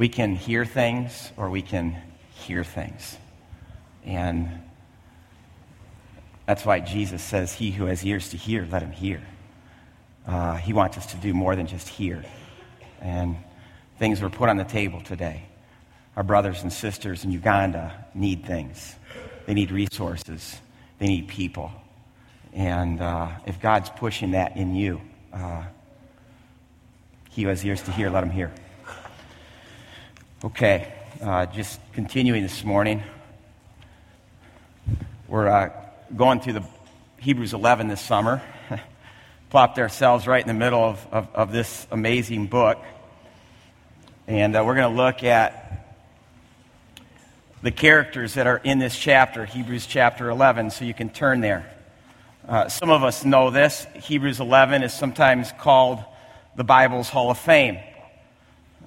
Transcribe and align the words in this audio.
We 0.00 0.08
can 0.08 0.34
hear 0.34 0.64
things 0.64 1.30
or 1.36 1.50
we 1.50 1.60
can 1.60 1.94
hear 2.32 2.64
things. 2.64 3.18
And 4.02 4.48
that's 6.46 6.64
why 6.64 6.80
Jesus 6.80 7.22
says, 7.22 7.52
He 7.52 7.70
who 7.70 7.84
has 7.84 8.02
ears 8.02 8.30
to 8.30 8.38
hear, 8.38 8.66
let 8.72 8.82
him 8.82 8.92
hear. 8.92 9.20
Uh, 10.26 10.54
he 10.54 10.72
wants 10.72 10.96
us 10.96 11.04
to 11.12 11.18
do 11.18 11.34
more 11.34 11.54
than 11.54 11.66
just 11.66 11.86
hear. 11.86 12.24
And 13.02 13.36
things 13.98 14.22
were 14.22 14.30
put 14.30 14.48
on 14.48 14.56
the 14.56 14.64
table 14.64 15.02
today. 15.02 15.42
Our 16.16 16.22
brothers 16.22 16.62
and 16.62 16.72
sisters 16.72 17.22
in 17.22 17.30
Uganda 17.30 18.06
need 18.14 18.46
things, 18.46 18.96
they 19.44 19.52
need 19.52 19.70
resources, 19.70 20.56
they 20.98 21.08
need 21.08 21.28
people. 21.28 21.70
And 22.54 23.02
uh, 23.02 23.32
if 23.44 23.60
God's 23.60 23.90
pushing 23.90 24.30
that 24.30 24.56
in 24.56 24.74
you, 24.74 25.02
uh, 25.30 25.64
He 27.28 27.42
who 27.42 27.50
has 27.50 27.62
ears 27.66 27.82
to 27.82 27.92
hear, 27.92 28.08
let 28.08 28.24
him 28.24 28.30
hear. 28.30 28.50
Okay, 30.42 30.90
uh, 31.20 31.44
just 31.44 31.78
continuing 31.92 32.42
this 32.42 32.64
morning. 32.64 33.02
We're 35.28 35.48
uh, 35.48 35.70
going 36.16 36.40
through 36.40 36.54
the 36.54 36.64
Hebrews 37.18 37.52
11 37.52 37.88
this 37.88 38.00
summer. 38.00 38.40
Plopped 39.50 39.78
ourselves 39.78 40.26
right 40.26 40.40
in 40.40 40.48
the 40.48 40.54
middle 40.54 40.82
of, 40.82 41.06
of, 41.12 41.28
of 41.34 41.52
this 41.52 41.86
amazing 41.90 42.46
book. 42.46 42.78
And 44.26 44.56
uh, 44.56 44.64
we're 44.64 44.76
going 44.76 44.90
to 44.90 44.96
look 44.96 45.22
at 45.24 45.94
the 47.60 47.70
characters 47.70 48.32
that 48.32 48.46
are 48.46 48.62
in 48.64 48.78
this 48.78 48.98
chapter, 48.98 49.44
Hebrews 49.44 49.84
chapter 49.84 50.30
11, 50.30 50.70
so 50.70 50.86
you 50.86 50.94
can 50.94 51.10
turn 51.10 51.42
there. 51.42 51.70
Uh, 52.48 52.70
some 52.70 52.88
of 52.88 53.04
us 53.04 53.26
know 53.26 53.50
this. 53.50 53.86
Hebrews 54.04 54.40
11 54.40 54.84
is 54.84 54.94
sometimes 54.94 55.52
called 55.60 56.02
the 56.56 56.64
Bible's 56.64 57.10
Hall 57.10 57.30
of 57.30 57.36
Fame. 57.36 57.76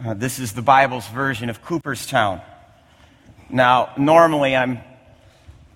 Uh, 0.02 0.16
this 0.16 0.40
is 0.40 0.54
the 0.54 0.62
Bible's 0.62 1.08
version 1.10 1.52
of 1.52 1.62
Cooperstown. 1.62 2.42
Now, 3.50 3.94
normally 3.96 4.56
I'm 4.56 4.80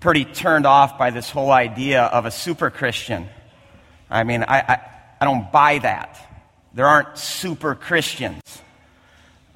pretty 0.00 0.24
turned 0.24 0.66
off 0.66 0.98
by 0.98 1.10
this 1.10 1.30
whole 1.30 1.52
idea 1.52 2.02
of 2.02 2.26
a 2.26 2.30
super 2.30 2.68
Christian. 2.68 3.28
I 4.10 4.24
mean, 4.24 4.42
I, 4.42 4.58
I, 4.58 4.80
I 5.20 5.24
don't 5.24 5.52
buy 5.52 5.78
that. 5.78 6.18
There 6.74 6.86
aren't 6.86 7.16
super 7.16 7.76
Christians. 7.76 8.42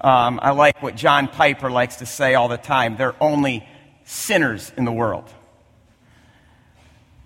Um, 0.00 0.38
I 0.40 0.52
like 0.52 0.80
what 0.80 0.94
John 0.94 1.26
Piper 1.26 1.68
likes 1.70 1.96
to 1.96 2.06
say 2.06 2.34
all 2.34 2.48
the 2.48 2.56
time 2.56 2.96
there 2.96 3.08
are 3.08 3.16
only 3.20 3.66
sinners 4.04 4.72
in 4.76 4.84
the 4.84 4.92
world. 4.92 5.28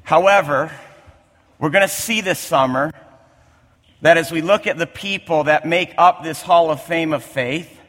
However, 0.04 0.72
we're 1.58 1.70
going 1.70 1.86
to 1.86 1.94
see 1.94 2.22
this 2.22 2.38
summer 2.38 2.92
that 4.02 4.16
as 4.16 4.30
we 4.30 4.42
look 4.42 4.66
at 4.66 4.78
the 4.78 4.86
people 4.86 5.44
that 5.44 5.66
make 5.66 5.94
up 5.96 6.22
this 6.22 6.42
Hall 6.42 6.70
of 6.70 6.82
Fame 6.82 7.12
of 7.12 7.24
faith, 7.24 7.80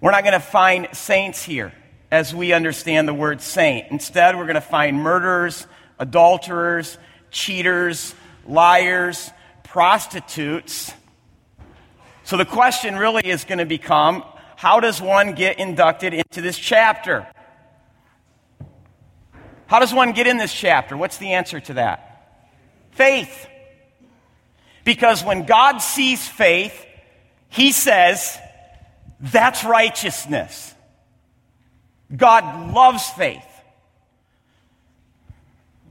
we're 0.00 0.10
not 0.12 0.22
going 0.22 0.34
to 0.34 0.40
find 0.40 0.88
saints 0.92 1.42
here 1.42 1.72
as 2.10 2.34
we 2.34 2.52
understand 2.52 3.06
the 3.06 3.14
word 3.14 3.40
saint. 3.40 3.90
Instead, 3.90 4.36
we're 4.36 4.44
going 4.44 4.54
to 4.54 4.60
find 4.60 4.98
murderers, 4.98 5.66
adulterers, 5.98 6.96
cheaters, 7.30 8.14
liars, 8.46 9.30
prostitutes. 9.64 10.92
So 12.24 12.36
the 12.36 12.44
question 12.44 12.96
really 12.96 13.26
is 13.26 13.44
going 13.44 13.58
to 13.58 13.66
become 13.66 14.24
how 14.56 14.80
does 14.80 15.00
one 15.00 15.34
get 15.34 15.58
inducted 15.58 16.14
into 16.14 16.40
this 16.40 16.58
chapter? 16.58 17.26
How 19.66 19.78
does 19.78 19.92
one 19.92 20.12
get 20.12 20.26
in 20.26 20.38
this 20.38 20.52
chapter? 20.52 20.96
What's 20.96 21.18
the 21.18 21.34
answer 21.34 21.60
to 21.60 21.74
that? 21.74 22.44
Faith. 22.92 23.46
Because 24.88 25.22
when 25.22 25.44
God 25.44 25.80
sees 25.80 26.26
faith, 26.26 26.86
he 27.50 27.72
says, 27.72 28.38
that's 29.20 29.62
righteousness. 29.62 30.74
God 32.16 32.72
loves 32.72 33.06
faith. 33.10 33.44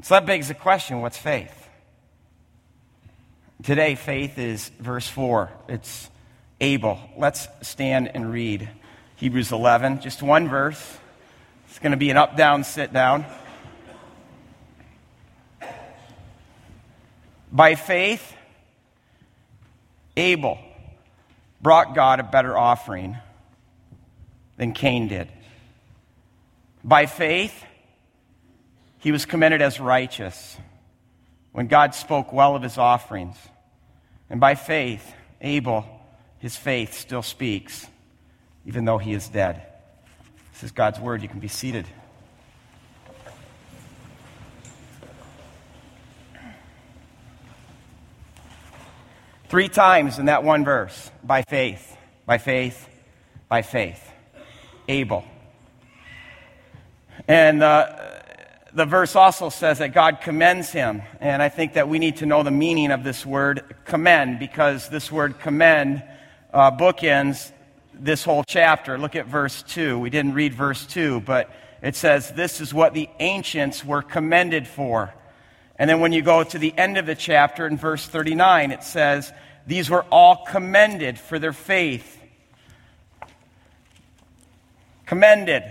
So 0.02 0.16
that 0.16 0.26
begs 0.26 0.48
the 0.48 0.56
question 0.56 1.02
what's 1.02 1.16
faith? 1.16 1.70
Today, 3.62 3.94
faith 3.94 4.40
is 4.40 4.70
verse 4.80 5.08
4. 5.08 5.52
It's 5.70 6.10
Abel. 6.60 7.00
Let's 7.16 7.48
stand 7.62 8.10
and 8.16 8.32
read 8.32 8.68
Hebrews 9.18 9.52
11, 9.52 10.02
just 10.02 10.24
one 10.24 10.50
verse. 10.50 10.98
It's 11.70 11.78
going 11.78 11.92
to 11.92 11.98
be 11.98 12.10
an 12.10 12.18
up 12.18 12.36
down, 12.36 12.64
sit 12.64 12.94
down. 12.94 13.28
By 17.52 17.76
faith, 17.76 18.34
Abel 20.18 20.58
brought 21.62 21.96
God 21.96 22.20
a 22.20 22.24
better 22.24 22.58
offering 22.58 23.18
than 24.58 24.74
Cain 24.74 25.08
did. 25.08 25.30
By 26.84 27.06
faith, 27.06 27.64
he 29.00 29.12
was 29.12 29.26
commended 29.26 29.62
as 29.62 29.80
righteous 29.80 30.58
when 31.52 31.68
God 31.68 31.94
spoke 31.94 32.34
well 32.34 32.56
of 32.56 32.64
his 32.64 32.78
offerings. 32.78 33.38
And 34.30 34.40
by 34.40 34.56
faith, 34.56 35.14
Abel, 35.40 35.86
his 36.40 36.58
faith 36.58 36.94
still 36.94 37.22
speaks, 37.22 37.88
even 38.66 38.86
though 38.86 38.98
he 38.98 39.14
is 39.14 39.30
dead. 39.30 39.62
This 40.54 40.64
is 40.64 40.72
God's 40.72 41.00
word. 41.00 41.22
You 41.22 41.30
can 41.30 41.40
be 41.40 41.48
seated. 41.48 41.86
Three 49.50 49.70
times 49.70 50.20
in 50.20 50.26
that 50.26 50.44
one 50.44 50.66
verse 50.66 51.10
by 51.24 51.42
faith, 51.42 51.96
by 52.26 52.38
faith, 52.38 52.90
by 53.48 53.62
faith. 53.62 54.04
Abel. 54.90 55.24
And 57.30 57.64
uh, 57.64 57.96
the 58.74 58.86
verse 58.86 59.16
also 59.16 59.48
says 59.48 59.80
that 59.80 59.94
God 59.94 60.20
commends 60.20 60.72
him. 60.72 61.02
And 61.22 61.42
I 61.42 61.48
think 61.48 61.74
that 61.74 61.88
we 61.88 61.98
need 61.98 62.18
to 62.18 62.26
know 62.26 62.44
the 62.44 62.52
meaning 62.52 62.92
of 62.92 63.06
this 63.06 63.26
word 63.26 63.76
commend 63.86 64.40
because 64.40 64.90
this 64.90 65.10
word 65.10 65.40
commend 65.40 66.04
uh, 66.54 66.72
bookends 66.72 67.54
this 67.94 68.26
whole 68.26 68.44
chapter. 68.46 68.98
Look 68.98 69.16
at 69.16 69.28
verse 69.28 69.64
2. 69.64 69.98
We 69.98 70.10
didn't 70.10 70.34
read 70.34 70.54
verse 70.54 70.86
2, 70.86 71.22
but 71.22 71.50
it 71.82 71.96
says, 71.96 72.32
This 72.32 72.60
is 72.60 72.74
what 72.74 72.94
the 72.94 73.10
ancients 73.20 73.86
were 73.86 74.02
commended 74.02 74.68
for. 74.68 75.14
And 75.80 75.90
then 75.90 76.00
when 76.00 76.12
you 76.12 76.22
go 76.22 76.44
to 76.44 76.58
the 76.58 76.76
end 76.78 76.98
of 76.98 77.06
the 77.06 77.16
chapter 77.16 77.68
in 77.68 77.78
verse 77.78 78.06
39, 78.06 78.72
it 78.72 78.84
says, 78.84 79.32
These 79.68 79.90
were 79.90 80.04
all 80.12 80.44
commended 80.46 81.20
for 81.20 81.38
their 81.38 81.54
faith. 81.54 82.20
Commended. 85.06 85.64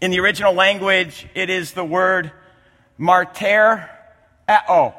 In 0.00 0.10
the 0.10 0.20
original 0.20 0.52
language, 0.52 1.26
it 1.34 1.48
is 1.48 1.72
the 1.72 1.84
word 1.84 2.30
martyr 2.98 3.88
eo. 4.48 4.94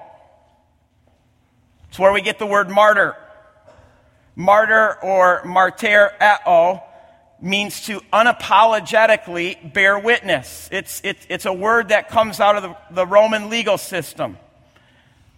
It's 1.90 2.00
where 2.00 2.12
we 2.12 2.22
get 2.22 2.40
the 2.40 2.48
word 2.48 2.70
martyr. 2.70 3.16
Martyr 4.36 4.98
or 5.04 5.44
martyr 5.46 6.12
eo 6.22 6.84
means 7.42 7.86
to 7.86 8.00
unapologetically 8.12 9.74
bear 9.74 10.00
witness. 10.00 10.70
It's, 10.72 11.02
it's, 11.04 11.26
it's 11.30 11.46
a 11.46 11.54
word 11.54 11.90
that 11.90 12.10
comes 12.10 12.40
out 12.40 12.56
of 12.56 12.64
the, 12.64 12.78
the 12.92 13.06
Roman 13.06 13.50
legal 13.50 13.78
system. 13.78 14.38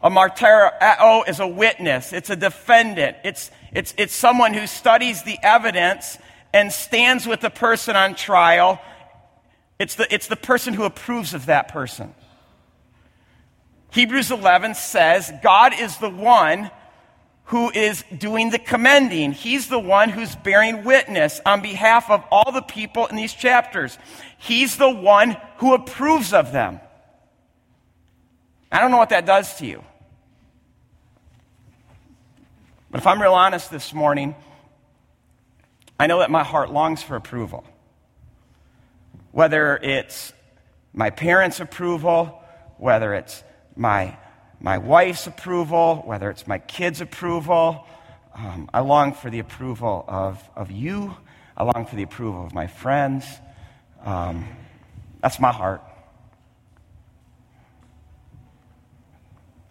A 0.01 0.09
martyr 0.09 0.71
uh, 0.81 1.23
is 1.27 1.39
a 1.39 1.47
witness. 1.47 2.13
It's 2.13 2.29
a 2.29 2.35
defendant. 2.35 3.17
It's, 3.25 3.51
it's, 3.73 3.93
it's 3.97 4.15
someone 4.15 4.53
who 4.53 4.65
studies 4.65 5.23
the 5.23 5.37
evidence 5.43 6.17
and 6.53 6.71
stands 6.71 7.27
with 7.27 7.41
the 7.41 7.49
person 7.49 7.95
on 7.95 8.15
trial. 8.15 8.79
It's 9.77 9.95
the, 9.95 10.11
it's 10.13 10.27
the 10.27 10.37
person 10.37 10.73
who 10.73 10.83
approves 10.83 11.33
of 11.33 11.47
that 11.47 11.67
person. 11.67 12.13
Hebrews 13.91 14.31
11 14.31 14.75
says 14.75 15.31
God 15.43 15.73
is 15.77 15.97
the 15.97 16.09
one 16.09 16.71
who 17.49 17.71
is 17.71 18.03
doing 18.15 18.51
the 18.51 18.59
commending. 18.59 19.31
He's 19.31 19.69
the 19.69 19.79
one 19.79 20.09
who's 20.09 20.35
bearing 20.35 20.83
witness 20.83 21.41
on 21.47 21.63
behalf 21.63 22.07
of 22.11 22.23
all 22.31 22.51
the 22.51 22.61
people 22.61 23.07
in 23.07 23.15
these 23.15 23.33
chapters. 23.33 23.97
He's 24.37 24.77
the 24.77 24.89
one 24.89 25.35
who 25.57 25.73
approves 25.73 26.31
of 26.31 26.51
them. 26.51 26.79
I 28.71 28.79
don't 28.79 28.91
know 28.91 28.97
what 28.97 29.09
that 29.09 29.25
does 29.25 29.55
to 29.57 29.65
you. 29.65 29.83
But 32.91 33.01
if 33.01 33.07
I'm 33.07 33.19
real 33.19 33.33
honest 33.33 33.71
this 33.71 33.95
morning, 33.95 34.35
I 35.99 36.05
know 36.05 36.19
that 36.19 36.29
my 36.29 36.43
heart 36.43 36.69
longs 36.69 37.01
for 37.01 37.15
approval. 37.15 37.63
Whether 39.31 39.75
it's 39.77 40.33
my 40.93 41.09
parents' 41.09 41.59
approval, 41.59 42.43
whether 42.77 43.15
it's 43.15 43.43
my 43.75 44.17
my 44.59 44.77
wife's 44.77 45.27
approval, 45.27 46.03
whether 46.05 46.29
it's 46.29 46.47
my 46.47 46.59
kids' 46.59 47.01
approval. 47.01 47.85
Um, 48.35 48.69
I 48.73 48.81
long 48.81 49.13
for 49.13 49.29
the 49.29 49.39
approval 49.39 50.05
of, 50.07 50.41
of 50.55 50.71
you. 50.71 51.15
I 51.57 51.63
long 51.63 51.85
for 51.85 51.95
the 51.95 52.03
approval 52.03 52.45
of 52.45 52.53
my 52.53 52.67
friends. 52.67 53.25
Um, 54.03 54.47
that's 55.21 55.39
my 55.39 55.51
heart. 55.51 55.83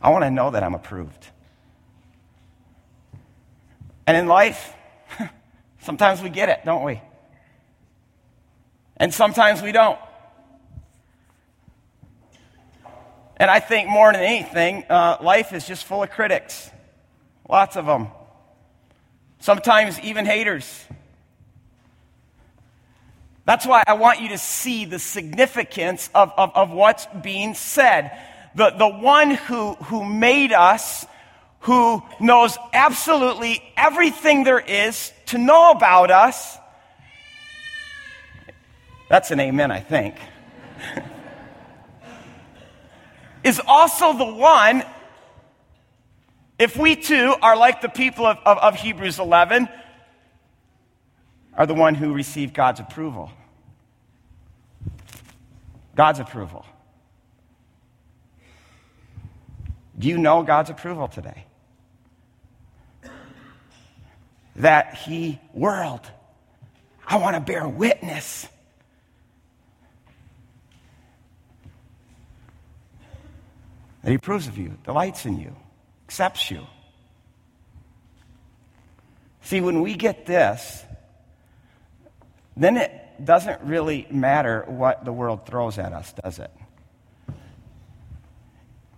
I 0.00 0.10
want 0.10 0.24
to 0.24 0.30
know 0.30 0.50
that 0.50 0.62
I'm 0.62 0.74
approved. 0.74 1.28
And 4.06 4.16
in 4.16 4.26
life, 4.26 4.74
Sometimes 5.80 6.22
we 6.22 6.28
get 6.28 6.48
it, 6.48 6.60
don't 6.64 6.84
we? 6.84 7.00
And 8.96 9.14
sometimes 9.14 9.62
we 9.62 9.72
don't. 9.72 9.98
And 13.38 13.50
I 13.50 13.60
think 13.60 13.88
more 13.88 14.12
than 14.12 14.22
anything, 14.22 14.84
uh, 14.90 15.18
life 15.20 15.52
is 15.52 15.66
just 15.66 15.84
full 15.84 16.02
of 16.02 16.10
critics. 16.10 16.70
Lots 17.48 17.76
of 17.76 17.86
them. 17.86 18.08
Sometimes 19.38 20.00
even 20.00 20.26
haters. 20.26 20.84
That's 23.44 23.64
why 23.64 23.82
I 23.86 23.94
want 23.94 24.20
you 24.20 24.30
to 24.30 24.38
see 24.38 24.84
the 24.84 24.98
significance 24.98 26.10
of, 26.14 26.32
of, 26.36 26.54
of 26.54 26.70
what's 26.70 27.06
being 27.22 27.54
said. 27.54 28.10
The, 28.54 28.70
the 28.70 28.88
one 28.88 29.30
who, 29.30 29.74
who 29.74 30.04
made 30.04 30.52
us, 30.52 31.06
who 31.60 32.02
knows 32.20 32.58
absolutely 32.72 33.62
everything 33.76 34.44
there 34.44 34.58
is 34.58 35.12
to 35.26 35.38
know 35.38 35.70
about 35.70 36.10
us. 36.10 36.58
That's 39.08 39.30
an 39.30 39.40
amen, 39.40 39.70
I 39.70 39.80
think. 39.80 40.16
Is 43.48 43.60
also 43.66 44.16
the 44.16 44.26
one, 44.26 44.84
if 46.58 46.76
we 46.76 46.94
too 46.94 47.34
are 47.40 47.56
like 47.56 47.80
the 47.80 47.88
people 47.88 48.26
of, 48.26 48.36
of, 48.44 48.58
of 48.58 48.74
Hebrews 48.76 49.18
11, 49.18 49.68
are 51.54 51.66
the 51.66 51.74
one 51.74 51.94
who 51.94 52.12
receive 52.12 52.52
God's 52.52 52.78
approval. 52.78 53.30
God's 55.96 56.20
approval. 56.20 56.64
Do 59.98 60.08
you 60.08 60.18
know 60.18 60.42
God's 60.42 60.70
approval 60.70 61.08
today? 61.08 61.44
That 64.56 64.94
He, 64.94 65.40
world, 65.54 66.08
I 67.06 67.16
want 67.16 67.34
to 67.34 67.40
bear 67.40 67.66
witness. 67.66 68.46
He 74.08 74.14
approves 74.14 74.46
of 74.48 74.56
you, 74.56 74.78
delights 74.84 75.26
in 75.26 75.38
you, 75.38 75.54
accepts 76.06 76.50
you. 76.50 76.66
See, 79.42 79.60
when 79.60 79.82
we 79.82 79.94
get 79.94 80.24
this, 80.24 80.82
then 82.56 82.78
it 82.78 82.90
doesn't 83.22 83.60
really 83.62 84.06
matter 84.10 84.64
what 84.66 85.04
the 85.04 85.12
world 85.12 85.44
throws 85.46 85.78
at 85.78 85.92
us, 85.92 86.14
does 86.24 86.38
it? 86.38 86.50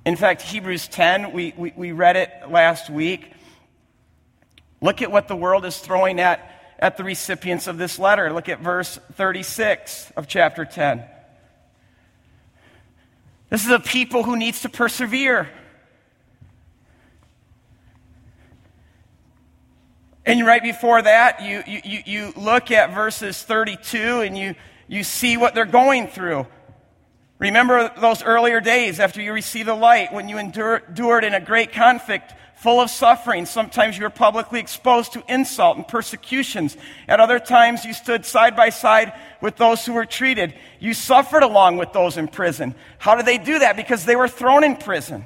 In 0.06 0.14
fact, 0.14 0.42
Hebrews 0.42 0.86
10, 0.86 1.32
we, 1.32 1.54
we, 1.56 1.72
we, 1.76 1.92
read 1.92 2.16
it 2.16 2.30
last 2.48 2.88
week. 2.88 3.32
Look 4.80 5.02
at 5.02 5.10
what 5.10 5.26
the 5.26 5.36
world 5.36 5.64
is 5.64 5.76
throwing 5.76 6.20
at, 6.20 6.40
at 6.78 6.96
the 6.96 7.04
recipients 7.04 7.66
of 7.66 7.78
this 7.78 7.98
letter. 7.98 8.32
Look 8.32 8.48
at 8.48 8.60
verse 8.60 8.98
36 9.14 10.12
of 10.16 10.28
chapter 10.28 10.64
10. 10.64 11.04
This 13.50 13.64
is 13.64 13.70
a 13.70 13.80
people 13.80 14.22
who 14.22 14.36
needs 14.36 14.62
to 14.62 14.68
persevere. 14.68 15.50
And 20.24 20.46
right 20.46 20.62
before 20.62 21.02
that, 21.02 21.42
you, 21.42 21.62
you, 21.66 22.02
you 22.06 22.32
look 22.36 22.70
at 22.70 22.94
verses 22.94 23.42
32 23.42 24.20
and 24.20 24.38
you, 24.38 24.54
you 24.86 25.02
see 25.02 25.36
what 25.36 25.54
they're 25.54 25.64
going 25.64 26.06
through. 26.06 26.46
Remember 27.40 27.90
those 27.98 28.22
earlier 28.22 28.60
days 28.60 29.00
after 29.00 29.20
you 29.22 29.32
received 29.32 29.66
the 29.66 29.74
light 29.74 30.12
when 30.12 30.28
you 30.28 30.36
endured 30.36 31.24
in 31.24 31.34
a 31.34 31.40
great 31.40 31.72
conflict 31.72 32.34
full 32.56 32.82
of 32.82 32.90
suffering. 32.90 33.46
Sometimes 33.46 33.96
you 33.96 34.04
were 34.04 34.10
publicly 34.10 34.60
exposed 34.60 35.14
to 35.14 35.24
insult 35.26 35.78
and 35.78 35.88
persecutions. 35.88 36.76
At 37.08 37.18
other 37.18 37.38
times, 37.38 37.86
you 37.86 37.94
stood 37.94 38.26
side 38.26 38.54
by 38.54 38.68
side 38.68 39.14
with 39.40 39.56
those 39.56 39.86
who 39.86 39.94
were 39.94 40.04
treated. 40.04 40.52
You 40.80 40.92
suffered 40.92 41.42
along 41.42 41.78
with 41.78 41.94
those 41.94 42.18
in 42.18 42.28
prison. 42.28 42.74
How 42.98 43.14
did 43.14 43.24
they 43.24 43.38
do 43.38 43.60
that? 43.60 43.74
Because 43.74 44.04
they 44.04 44.16
were 44.16 44.28
thrown 44.28 44.62
in 44.62 44.76
prison. 44.76 45.24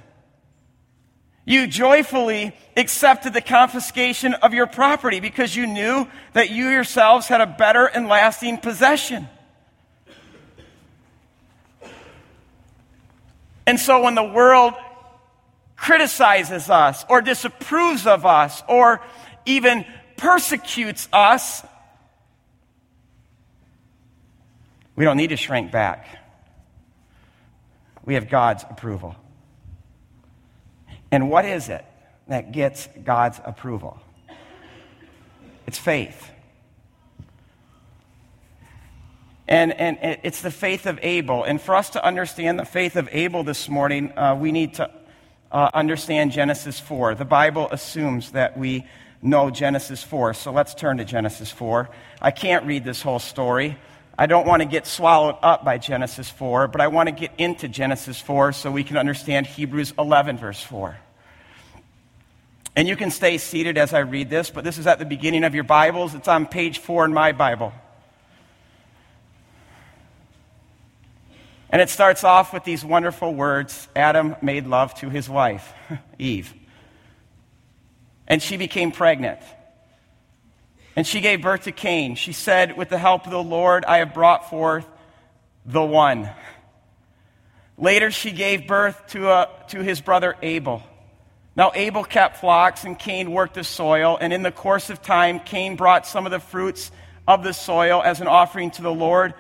You 1.45 1.67
joyfully 1.67 2.55
accepted 2.77 3.33
the 3.33 3.41
confiscation 3.41 4.35
of 4.35 4.55
your 4.55 4.69
property 4.69 5.19
because 5.19 5.57
you 5.57 5.67
knew 5.67 6.07
that 6.33 6.51
you 6.51 6.69
yourselves 6.69 7.27
had 7.27 7.41
a 7.41 7.47
better 7.47 7.87
and 7.87 8.07
lasting 8.07 8.59
possession. 8.59 9.29
And 13.67 13.81
so 13.81 14.03
when 14.03 14.15
the 14.15 14.25
world 14.25 14.75
criticizes 15.77 16.71
us 16.71 17.05
or 17.09 17.21
disapproves 17.21 18.07
of 18.07 18.27
us 18.27 18.63
or 18.69 19.01
even 19.47 19.85
persecutes 20.17 21.09
us, 21.13 21.63
we 24.97 25.05
don't 25.05 25.17
need 25.17 25.31
to 25.31 25.37
shrink 25.37 25.73
back. 25.73 26.07
We 28.05 28.15
have 28.15 28.29
God's 28.29 28.65
approval. 28.69 29.17
And 31.11 31.31
what 31.31 31.45
is 31.45 31.69
it 31.69 31.85
that 32.29 32.53
gets 32.53 32.89
God's 33.03 33.41
approval? 33.45 33.99
It's 35.67 35.79
faith. 35.79 36.31
And, 39.47 39.73
and 39.79 40.19
it's 40.23 40.41
the 40.41 40.51
faith 40.51 40.87
of 40.87 40.99
Abel. 41.03 41.45
And 41.45 41.61
for 41.61 41.75
us 41.75 41.91
to 41.91 42.05
understand 42.05 42.59
the 42.59 42.65
faith 42.65 42.97
of 42.97 43.09
Abel 43.13 43.45
this 43.45 43.69
morning, 43.69 44.17
uh, 44.17 44.35
we 44.35 44.53
need 44.53 44.75
to 44.75 44.91
uh, 45.53 45.71
understand 45.75 46.33
Genesis 46.33 46.81
4. 46.81 47.15
The 47.15 47.25
Bible 47.25 47.69
assumes 47.71 48.33
that 48.33 48.57
we 48.57 48.87
know 49.21 49.51
Genesis 49.51 50.03
4. 50.03 50.35
So 50.35 50.51
let's 50.51 50.75
turn 50.75 50.97
to 50.97 51.05
Genesis 51.05 51.51
4. 51.51 51.91
I 52.23 52.31
can't 52.31 52.65
read 52.67 52.85
this 52.85 53.03
whole 53.03 53.19
story. 53.19 53.77
I 54.17 54.27
don't 54.27 54.47
want 54.47 54.63
to 54.63 54.69
get 54.69 54.87
swallowed 54.87 55.37
up 55.43 55.65
by 55.65 55.79
Genesis 55.79 56.31
4, 56.31 56.69
but 56.69 56.81
I 56.81 56.87
want 56.87 57.09
to 57.09 57.15
get 57.15 57.33
into 57.37 57.69
Genesis 57.69 58.21
4 58.21 58.53
so 58.53 58.71
we 58.71 58.85
can 58.85 58.97
understand 58.97 59.47
Hebrews 59.47 59.93
11, 59.99 60.39
verse 60.39 60.63
4. 60.63 60.97
And 62.77 62.89
you 62.89 62.97
can 62.97 63.11
stay 63.11 63.39
seated 63.39 63.77
as 63.77 63.93
I 63.93 64.01
read 64.01 64.31
this, 64.31 64.51
but 64.51 64.65
this 64.65 64.79
is 64.79 64.87
at 64.87 64.99
the 64.99 65.05
beginning 65.05 65.45
of 65.45 65.55
your 65.55 65.65
Bibles. 65.65 66.15
It's 66.15 66.29
on 66.29 66.47
page 66.47 66.79
4 66.79 67.05
in 67.05 67.13
my 67.13 67.33
Bible. 67.33 67.73
And 71.75 71.83
it 71.83 71.91
starts 71.91 72.23
off 72.23 72.53
with 72.53 72.63
these 72.63 72.85
wonderful 72.85 73.35
words 73.35 73.89
Adam 73.97 74.37
made 74.41 74.65
love 74.65 74.95
to 75.01 75.11
his 75.11 75.29
wife, 75.29 75.73
Eve. 76.21 76.55
And 78.29 78.41
she 78.41 78.57
became 78.57 78.93
pregnant. 78.93 79.41
And 80.95 81.05
she 81.05 81.21
gave 81.21 81.43
birth 81.43 81.65
to 81.65 81.73
Cain. 81.73 82.15
She 82.15 82.33
said, 82.33 82.77
With 82.77 82.91
the 82.91 82.99
help 82.99 83.25
of 83.25 83.33
the 83.33 83.43
Lord, 83.43 83.85
I 83.87 83.97
have 83.97 84.15
brought 84.15 84.49
forth 84.51 84.87
the 85.67 85.83
one. 85.83 86.31
Later, 87.77 88.13
she 88.13 88.31
gave 88.31 88.69
birth 88.69 89.09
to, 89.09 89.29
a, 89.31 89.49
to 89.71 89.83
his 89.83 90.01
brother 90.01 90.37
Abel. 90.43 90.81
Now, 91.57 91.73
Abel 91.75 92.05
kept 92.05 92.37
flocks, 92.37 92.85
and 92.85 92.97
Cain 92.97 93.33
worked 93.33 93.55
the 93.55 93.65
soil. 93.65 94.17
And 94.21 94.33
in 94.33 94.45
the 94.45 94.53
course 94.53 94.91
of 94.91 95.03
time, 95.03 95.41
Cain 95.41 95.75
brought 95.75 96.07
some 96.07 96.25
of 96.25 96.31
the 96.31 96.39
fruits 96.39 96.93
of 97.27 97.43
the 97.43 97.53
soil 97.53 98.01
as 98.01 98.21
an 98.21 98.29
offering 98.29 98.71
to 98.73 98.83
the 98.83 98.95
Lord. 98.95 99.35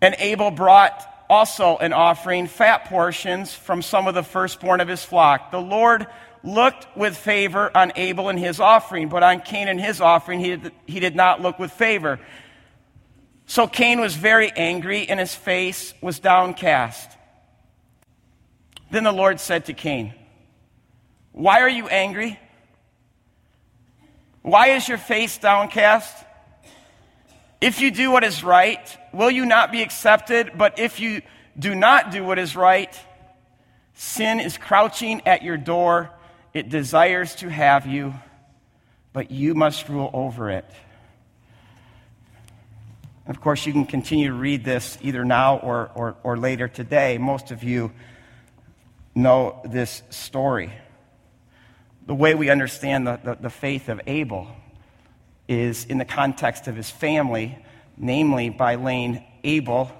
And 0.00 0.14
Abel 0.18 0.50
brought 0.50 1.02
also 1.28 1.76
an 1.78 1.92
offering, 1.92 2.46
fat 2.46 2.86
portions 2.86 3.52
from 3.52 3.82
some 3.82 4.06
of 4.06 4.14
the 4.14 4.22
firstborn 4.22 4.80
of 4.80 4.88
his 4.88 5.04
flock. 5.04 5.50
The 5.50 5.60
Lord 5.60 6.06
looked 6.44 6.86
with 6.96 7.16
favor 7.16 7.70
on 7.76 7.92
Abel 7.96 8.28
and 8.28 8.38
his 8.38 8.60
offering, 8.60 9.08
but 9.08 9.22
on 9.22 9.40
Cain 9.40 9.68
and 9.68 9.80
his 9.80 10.00
offering, 10.00 10.40
he 10.40 10.56
did, 10.56 10.72
he 10.86 11.00
did 11.00 11.16
not 11.16 11.40
look 11.40 11.58
with 11.58 11.72
favor. 11.72 12.20
So 13.46 13.66
Cain 13.66 14.00
was 14.00 14.14
very 14.14 14.50
angry, 14.52 15.08
and 15.08 15.20
his 15.20 15.34
face 15.34 15.94
was 16.00 16.18
downcast. 16.18 17.10
Then 18.90 19.04
the 19.04 19.12
Lord 19.12 19.40
said 19.40 19.66
to 19.66 19.72
Cain, 19.72 20.14
Why 21.32 21.60
are 21.60 21.68
you 21.68 21.88
angry? 21.88 22.38
Why 24.42 24.68
is 24.68 24.88
your 24.88 24.98
face 24.98 25.38
downcast? 25.38 26.25
If 27.60 27.80
you 27.80 27.90
do 27.90 28.10
what 28.10 28.22
is 28.22 28.44
right, 28.44 28.98
will 29.12 29.30
you 29.30 29.46
not 29.46 29.72
be 29.72 29.82
accepted? 29.82 30.52
But 30.56 30.78
if 30.78 31.00
you 31.00 31.22
do 31.58 31.74
not 31.74 32.10
do 32.10 32.22
what 32.22 32.38
is 32.38 32.54
right, 32.54 32.98
sin 33.94 34.40
is 34.40 34.58
crouching 34.58 35.26
at 35.26 35.42
your 35.42 35.56
door. 35.56 36.10
It 36.52 36.68
desires 36.68 37.34
to 37.36 37.48
have 37.48 37.86
you, 37.86 38.14
but 39.12 39.30
you 39.30 39.54
must 39.54 39.88
rule 39.88 40.10
over 40.12 40.50
it. 40.50 40.70
Of 43.26 43.40
course, 43.40 43.66
you 43.66 43.72
can 43.72 43.86
continue 43.86 44.28
to 44.28 44.34
read 44.34 44.62
this 44.62 44.98
either 45.02 45.24
now 45.24 45.58
or, 45.58 45.90
or, 45.94 46.16
or 46.22 46.36
later 46.36 46.68
today. 46.68 47.18
Most 47.18 47.50
of 47.50 47.64
you 47.64 47.90
know 49.14 49.60
this 49.64 50.02
story. 50.10 50.72
The 52.06 52.14
way 52.14 52.34
we 52.34 52.50
understand 52.50 53.06
the, 53.06 53.18
the, 53.22 53.34
the 53.34 53.50
faith 53.50 53.88
of 53.88 54.00
Abel 54.06 54.46
is 55.48 55.84
in 55.84 55.98
the 55.98 56.04
context 56.04 56.66
of 56.66 56.76
his 56.76 56.90
family, 56.90 57.58
namely 57.96 58.50
by 58.50 58.74
laying 58.74 59.24
Abel 59.44 59.90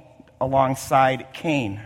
alongside 0.41 1.29
Cain. 1.33 1.81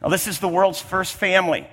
Now, 0.00 0.08
this 0.08 0.26
is 0.26 0.40
the 0.40 0.48
world's 0.48 0.80
first 0.80 1.14
family. 1.14 1.66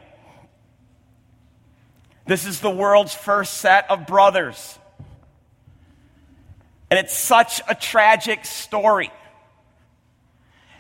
This 2.28 2.46
is 2.46 2.60
the 2.60 2.70
world's 2.70 3.14
first 3.14 3.56
set 3.56 3.90
of 3.90 4.06
brothers. 4.06 4.78
And 6.92 7.00
it's 7.00 7.16
such 7.16 7.62
a 7.68 7.76
tragic 7.76 8.46
story. 8.46 9.12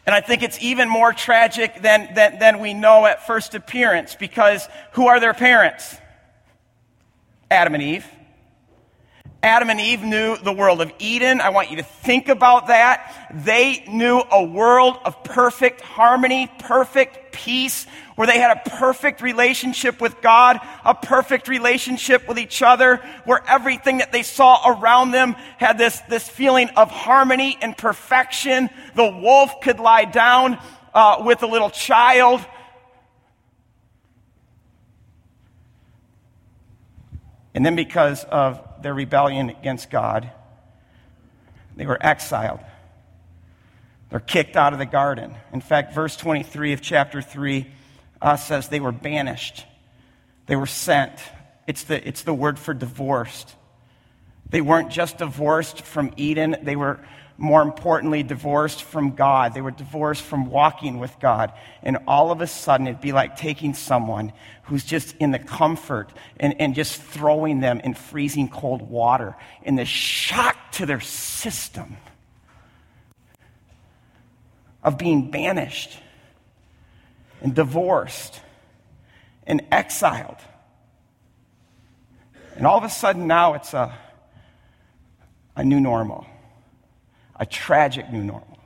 And 0.06 0.15
I 0.15 0.22
think 0.22 0.41
it's 0.41 0.60
even 0.62 0.89
more 0.89 1.13
tragic 1.13 1.82
than, 1.82 2.13
than, 2.15 2.39
than 2.39 2.60
we 2.60 2.74
know 2.74 3.06
at 3.06 3.27
first 3.27 3.53
appearance 3.53 4.15
because 4.15 4.68
who 4.94 5.08
are 5.08 5.20
their 5.20 5.34
parents? 5.34 5.98
Adam 7.51 7.75
and 7.75 7.84
Eve. 7.84 8.06
Adam 9.41 9.69
and 9.69 9.79
Eve 9.79 10.03
knew 10.03 10.36
the 10.38 10.51
world 10.51 10.81
of 10.81 10.91
Eden. 11.00 11.39
I 11.39 11.50
want 11.50 11.72
you 11.72 11.77
to 11.77 11.84
think 11.84 12.27
about 12.27 12.67
that. 12.67 13.29
They 13.34 13.86
knew 13.88 14.22
a 14.31 14.43
world 14.43 14.98
of 15.05 15.24
perfect 15.24 15.79
harmony, 15.79 16.51
perfect 16.60 17.31
peace, 17.31 17.86
where 18.15 18.27
they 18.27 18.38
had 18.38 18.58
a 18.58 18.69
perfect 18.69 19.22
relationship 19.22 20.01
with 20.01 20.19
God, 20.22 20.60
a 20.84 20.93
perfect 20.93 21.48
relationship 21.48 22.27
with 22.27 22.38
each 22.38 22.62
other, 22.62 22.98
where 23.24 23.41
everything 23.48 24.00
that 24.00 24.12
they 24.12 24.24
saw 24.24 24.74
around 24.74 25.12
them 25.12 25.34
had 25.58 25.77
this, 25.77 26.01
this 26.10 26.27
feeling 26.27 26.67
of 26.75 26.91
harmony 26.91 27.58
and 27.62 27.77
perfection. 27.77 28.69
The 28.96 29.10
wolf 29.10 29.62
could 29.62 29.79
lie 29.79 30.03
down 30.03 30.60
uh, 30.93 31.22
with 31.25 31.43
a 31.43 31.48
little 31.48 31.69
child. 31.69 32.41
And 37.60 37.66
then, 37.66 37.75
because 37.75 38.24
of 38.24 38.63
their 38.82 38.94
rebellion 38.94 39.50
against 39.50 39.89
God, 39.89 40.32
they 41.75 41.86
were 41.86 41.98
exiled. 42.00 42.62
They're 44.10 44.22
kicked 44.22 44.56
out 44.56 44.72
of 44.72 44.80
the 44.80 44.86
garden. 44.86 45.36
In 45.51 45.60
fact, 45.60 45.94
verse 45.94 46.16
23 46.16 46.72
of 46.72 46.80
chapter 46.80 47.22
3 47.22 47.70
uh, 48.22 48.38
says 48.38 48.70
they 48.70 48.80
were 48.80 48.94
banished, 48.94 49.66
they 50.46 50.56
were 50.56 50.68
sent. 50.68 51.12
It's 51.68 51.84
the, 51.84 52.08
it's 52.08 52.22
the 52.22 52.34
word 52.34 52.58
for 52.58 52.74
divorced. 52.74 53.54
They 54.50 54.62
weren't 54.62 54.89
just 54.89 55.18
divorced 55.18 55.82
from 55.82 56.13
Eden, 56.16 56.56
they 56.63 56.78
were 56.78 57.01
more 57.39 57.62
importantly, 57.62 58.22
divorced 58.22 58.84
from 58.84 59.12
God. 59.12 59.53
They 59.53 59.62
were 59.62 59.72
divorced 59.72 60.22
from 60.22 60.50
walking 60.50 61.00
with 61.00 61.17
God. 61.22 61.53
And 61.81 61.98
all 62.05 62.31
of 62.31 62.41
a 62.41 62.48
sudden, 62.48 62.86
it'd 62.88 63.00
be 63.00 63.13
like 63.13 63.38
taking 63.38 63.74
someone 63.74 64.34
who's 64.63 64.84
just 64.84 65.15
in 65.17 65.31
the 65.31 65.39
comfort 65.39 66.12
and, 66.38 66.60
and 66.60 66.75
just 66.75 67.01
throwing 67.01 67.62
them 67.62 67.79
in 67.79 67.93
freezing 67.93 68.50
cold 68.50 68.81
water. 68.81 69.38
And 69.63 69.79
the 69.79 69.86
shock 69.86 70.74
to 70.74 70.86
their 70.86 71.00
system 71.00 71.96
of 74.84 74.98
being 74.98 75.31
banished 75.31 75.98
and 77.41 77.55
divorced 77.55 78.41
and 79.48 79.65
exiled. 79.72 80.38
And 82.58 82.67
all 82.67 82.77
of 82.77 82.84
a 82.84 82.89
sudden, 82.89 83.27
now 83.27 83.53
it's 83.53 83.74
a, 83.74 83.98
a 85.55 85.63
new 85.63 85.79
normal 85.79 86.27
a 87.39 87.46
tragic 87.46 88.12
new 88.12 88.24
normal. 88.24 88.60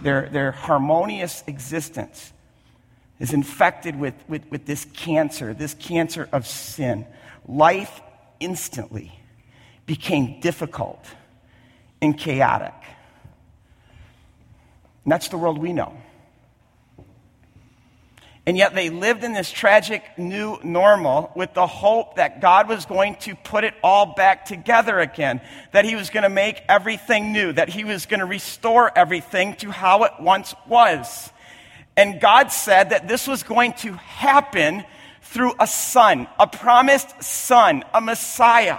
Their, 0.00 0.28
their 0.30 0.52
harmonious 0.52 1.44
existence 1.46 2.32
is 3.18 3.34
infected 3.34 3.98
with, 3.98 4.14
with, 4.28 4.50
with 4.50 4.64
this 4.64 4.86
cancer, 4.94 5.52
this 5.52 5.74
cancer 5.74 6.28
of 6.32 6.46
sin. 6.46 7.06
Life 7.46 8.00
instantly 8.38 9.12
became 9.84 10.40
difficult 10.40 11.04
and 12.00 12.16
chaotic. 12.16 12.72
And 15.04 15.12
that's 15.12 15.28
the 15.28 15.36
world 15.36 15.58
we 15.58 15.72
know. 15.72 15.94
And 18.46 18.56
yet 18.56 18.74
they 18.74 18.88
lived 18.88 19.22
in 19.22 19.32
this 19.32 19.50
tragic 19.50 20.02
new 20.16 20.58
normal 20.64 21.30
with 21.36 21.52
the 21.52 21.66
hope 21.66 22.16
that 22.16 22.40
God 22.40 22.68
was 22.68 22.86
going 22.86 23.16
to 23.16 23.34
put 23.34 23.64
it 23.64 23.74
all 23.82 24.14
back 24.14 24.46
together 24.46 24.98
again, 24.98 25.40
that 25.72 25.84
He 25.84 25.94
was 25.94 26.10
going 26.10 26.22
to 26.22 26.30
make 26.30 26.62
everything 26.68 27.32
new, 27.32 27.52
that 27.52 27.68
He 27.68 27.84
was 27.84 28.06
going 28.06 28.20
to 28.20 28.26
restore 28.26 28.90
everything 28.96 29.54
to 29.56 29.70
how 29.70 30.04
it 30.04 30.12
once 30.18 30.54
was. 30.66 31.30
And 31.96 32.20
God 32.20 32.50
said 32.50 32.90
that 32.90 33.08
this 33.08 33.26
was 33.26 33.42
going 33.42 33.74
to 33.74 33.92
happen 33.92 34.84
through 35.22 35.52
a 35.60 35.66
son, 35.66 36.26
a 36.38 36.46
promised 36.46 37.22
son, 37.22 37.84
a 37.92 38.00
Messiah. 38.00 38.78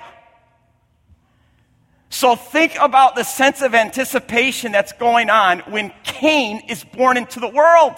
So 2.10 2.36
think 2.36 2.76
about 2.78 3.16
the 3.16 3.24
sense 3.24 3.62
of 3.62 3.74
anticipation 3.74 4.72
that's 4.74 4.92
going 4.94 5.30
on 5.30 5.60
when 5.60 5.94
Cain 6.04 6.64
is 6.68 6.84
born 6.84 7.16
into 7.16 7.40
the 7.40 7.48
world. 7.48 7.96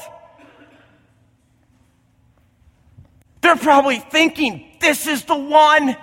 They're 3.43 3.57
probably 3.57 3.99
thinking, 3.99 4.65
this 4.79 5.05
is 5.05 5.25
the 5.25 5.35
one. 5.35 5.97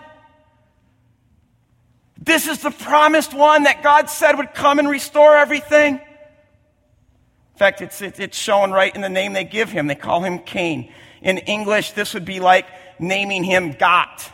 This 2.18 2.46
is 2.46 2.62
the 2.62 2.70
promised 2.70 3.32
one 3.32 3.62
that 3.62 3.82
God 3.82 4.10
said 4.10 4.36
would 4.36 4.52
come 4.52 4.78
and 4.78 4.88
restore 4.88 5.34
everything. 5.34 5.94
In 5.94 7.58
fact, 7.58 7.80
it's, 7.80 8.02
it's 8.02 8.36
shown 8.36 8.72
right 8.72 8.94
in 8.94 9.00
the 9.00 9.08
name 9.08 9.32
they 9.32 9.44
give 9.44 9.70
him. 9.70 9.86
They 9.86 9.94
call 9.94 10.22
him 10.22 10.40
Cain. 10.40 10.92
In 11.22 11.38
English, 11.38 11.92
this 11.92 12.12
would 12.12 12.26
be 12.26 12.40
like 12.40 12.66
naming 12.98 13.42
him 13.42 13.72
Got. 13.72 14.30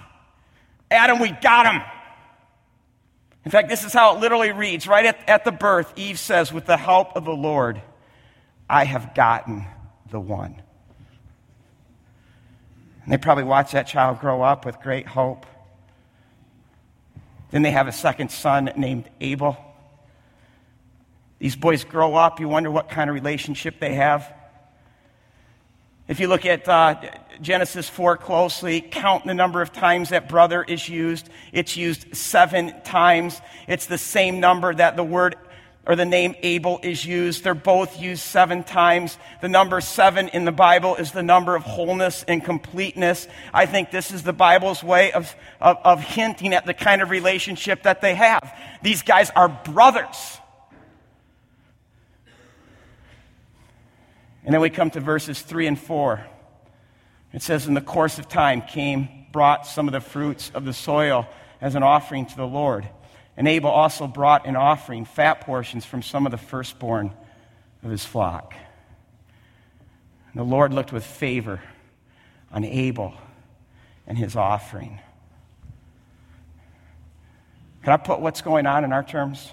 Adam, 0.91 1.21
we 1.21 1.31
got 1.31 1.73
him. 1.73 1.83
In 3.45 3.53
fact, 3.53 3.69
this 3.69 3.85
is 3.85 3.93
how 3.93 4.17
it 4.17 4.21
literally 4.21 4.51
reads. 4.51 4.89
Right 4.89 5.07
at, 5.07 5.29
at 5.29 5.45
the 5.45 5.53
birth, 5.53 5.93
Eve 5.95 6.19
says, 6.19 6.53
With 6.53 6.67
the 6.67 6.77
help 6.77 7.15
of 7.15 7.25
the 7.25 7.31
Lord, 7.31 7.81
I 8.69 8.85
have 8.85 9.15
gotten 9.15 9.65
the 10.11 10.19
one. 10.19 10.61
And 13.07 13.13
they 13.13 13.19
probably 13.19 13.45
watch 13.45 13.71
that 13.71 13.87
child 13.87 14.19
grow 14.19 14.43
up 14.43 14.67
with 14.67 14.81
great 14.81 15.07
hope. 15.07 15.47
Then 17.53 17.63
they 17.63 17.71
have 17.71 17.87
a 17.87 17.93
second 17.93 18.33
son 18.33 18.73
named 18.77 19.09
Abel. 19.21 19.57
These 21.39 21.55
boys 21.55 21.85
grow 21.85 22.17
up, 22.17 22.41
you 22.41 22.49
wonder 22.49 22.69
what 22.69 22.89
kind 22.89 23.09
of 23.09 23.15
relationship 23.15 23.79
they 23.79 23.95
have. 23.95 24.35
If 26.09 26.19
you 26.19 26.27
look 26.27 26.45
at 26.47 26.69
uh, 26.69 26.97
Genesis 27.41 27.89
4 27.89 28.17
closely, 28.17 28.81
count 28.81 29.25
the 29.25 29.35
number 29.35 29.63
of 29.63 29.73
times 29.73 30.09
that 30.09 30.29
brother 30.29 30.65
is 30.65 30.89
used. 30.89 31.29
It's 31.53 31.77
used 31.77 32.17
seven 32.17 32.75
times. 32.83 33.41
It's 33.69 33.87
the 33.87 33.99
same 33.99 34.41
number 34.41 34.75
that 34.75 34.97
the 34.97 35.05
word 35.05 35.37
or 35.87 35.95
the 35.95 36.05
name 36.05 36.35
Abel 36.43 36.81
is 36.83 37.07
used. 37.07 37.45
They're 37.45 37.55
both 37.55 38.01
used 38.01 38.23
seven 38.23 38.65
times. 38.65 39.17
The 39.41 39.49
number 39.49 39.81
seven 39.81 40.29
in 40.29 40.45
the 40.45 40.53
Bible 40.53 40.97
is 40.97 41.13
the 41.13 41.23
number 41.23 41.55
of 41.55 41.63
wholeness 41.63 42.25
and 42.27 42.45
completeness. 42.45 43.29
I 43.55 43.67
think 43.67 43.93
this 43.93 44.11
is 44.11 44.25
the 44.25 44.33
Bible's 44.33 44.83
way 44.83 45.13
of, 45.13 45.35
of, 45.61 45.77
of 45.85 46.01
hinting 46.01 46.55
at 46.55 46.67
the 46.67 46.75
kind 46.75 47.03
of 47.03 47.11
relationship 47.11 47.85
that 47.85 48.01
they 48.01 48.17
have. 48.17 48.53
These 48.83 49.03
guys 49.03 49.31
are 49.37 49.49
brothers. 49.49 50.39
And 54.45 54.53
then 54.53 54.61
we 54.61 54.71
come 54.71 54.91
to 54.91 55.01
verses 55.01 55.41
three 55.41 55.69
and 55.69 55.79
four. 55.79 56.27
It 57.33 57.43
says, 57.43 57.67
In 57.67 57.75
the 57.75 57.81
course 57.81 58.19
of 58.19 58.29
time 58.29 58.63
Cain, 58.63 59.27
brought 59.33 59.67
some 59.67 59.87
of 59.87 59.93
the 59.93 60.01
fruits 60.01 60.51
of 60.55 60.65
the 60.65 60.73
soil 60.73 61.29
as 61.61 61.75
an 61.75 61.83
offering 61.83 62.27
to 62.27 62.37
the 62.37 62.47
Lord. 62.47 62.89
And 63.37 63.47
Abel 63.47 63.71
also 63.71 64.07
brought 64.07 64.47
an 64.47 64.57
offering, 64.57 65.05
fat 65.05 65.43
portions 65.43 65.85
from 65.85 66.03
some 66.03 66.27
of 66.27 66.33
the 66.33 66.39
firstborn 66.39 67.13
of 67.83 67.91
his 67.91 68.05
flock. 68.05 68.55
And 70.33 70.41
the 70.41 70.45
Lord 70.45 70.73
looked 70.73 70.93
with 70.93 71.05
favor 71.05 71.61
on 72.51 72.65
Abel 72.65 73.15
and 74.07 74.17
his 74.17 74.37
offering. 74.37 75.01
Can 77.83 77.93
I 77.93 77.99
put 77.99 78.21
what's 78.21 78.41
going 78.41 78.67
on 78.67 78.85
in 78.85 78.93
our 78.93 79.05
terms? 79.05 79.53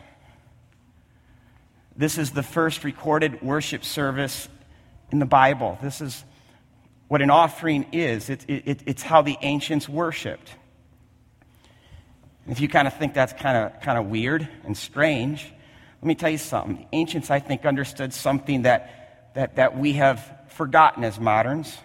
This 1.96 2.18
is 2.18 2.32
the 2.32 2.42
first 2.42 2.84
recorded 2.84 3.42
worship 3.42 3.84
service 3.84 4.48
in 5.12 5.20
the 5.20 5.26
Bible. 5.26 5.78
This 5.84 6.02
is 6.02 6.24
what 7.08 7.22
an 7.22 7.30
offering 7.30 7.86
is. 7.92 8.30
It, 8.30 8.46
it, 8.48 8.82
it's 8.88 9.04
how 9.04 9.22
the 9.22 9.38
ancients 9.42 9.88
worshiped. 9.88 10.50
If 12.48 12.60
you 12.60 12.68
kind 12.68 12.88
of 12.88 12.98
think 12.98 13.14
that's 13.14 13.34
kind 13.34 13.58
of, 13.58 13.82
kind 13.82 13.98
of 13.98 14.08
weird 14.08 14.48
and 14.66 14.76
strange, 14.76 15.46
let 16.02 16.08
me 16.08 16.16
tell 16.16 16.30
you 16.30 16.38
something. 16.38 16.76
The 16.76 16.98
ancients, 16.98 17.32
I 17.32 17.40
think, 17.40 17.66
understood 17.66 18.14
something 18.14 18.64
that, 18.64 19.32
that, 19.36 19.56
that 19.56 19.78
we 19.78 19.94
have 19.94 20.22
forgotten 20.50 21.04
as 21.04 21.20
moderns. 21.20 21.78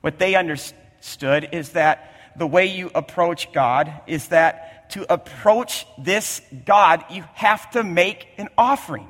What 0.00 0.18
they 0.18 0.34
understood 0.34 1.50
is 1.52 1.70
that 1.70 2.32
the 2.36 2.46
way 2.46 2.66
you 2.66 2.90
approach 2.94 3.52
God 3.52 3.92
is 4.06 4.28
that 4.28 4.90
to 4.92 5.10
approach 5.12 5.86
this 5.98 6.40
God, 6.64 7.04
you 7.10 7.24
have 7.34 7.70
to 7.72 7.82
make 7.82 8.26
an 8.38 8.48
offering. 8.56 9.08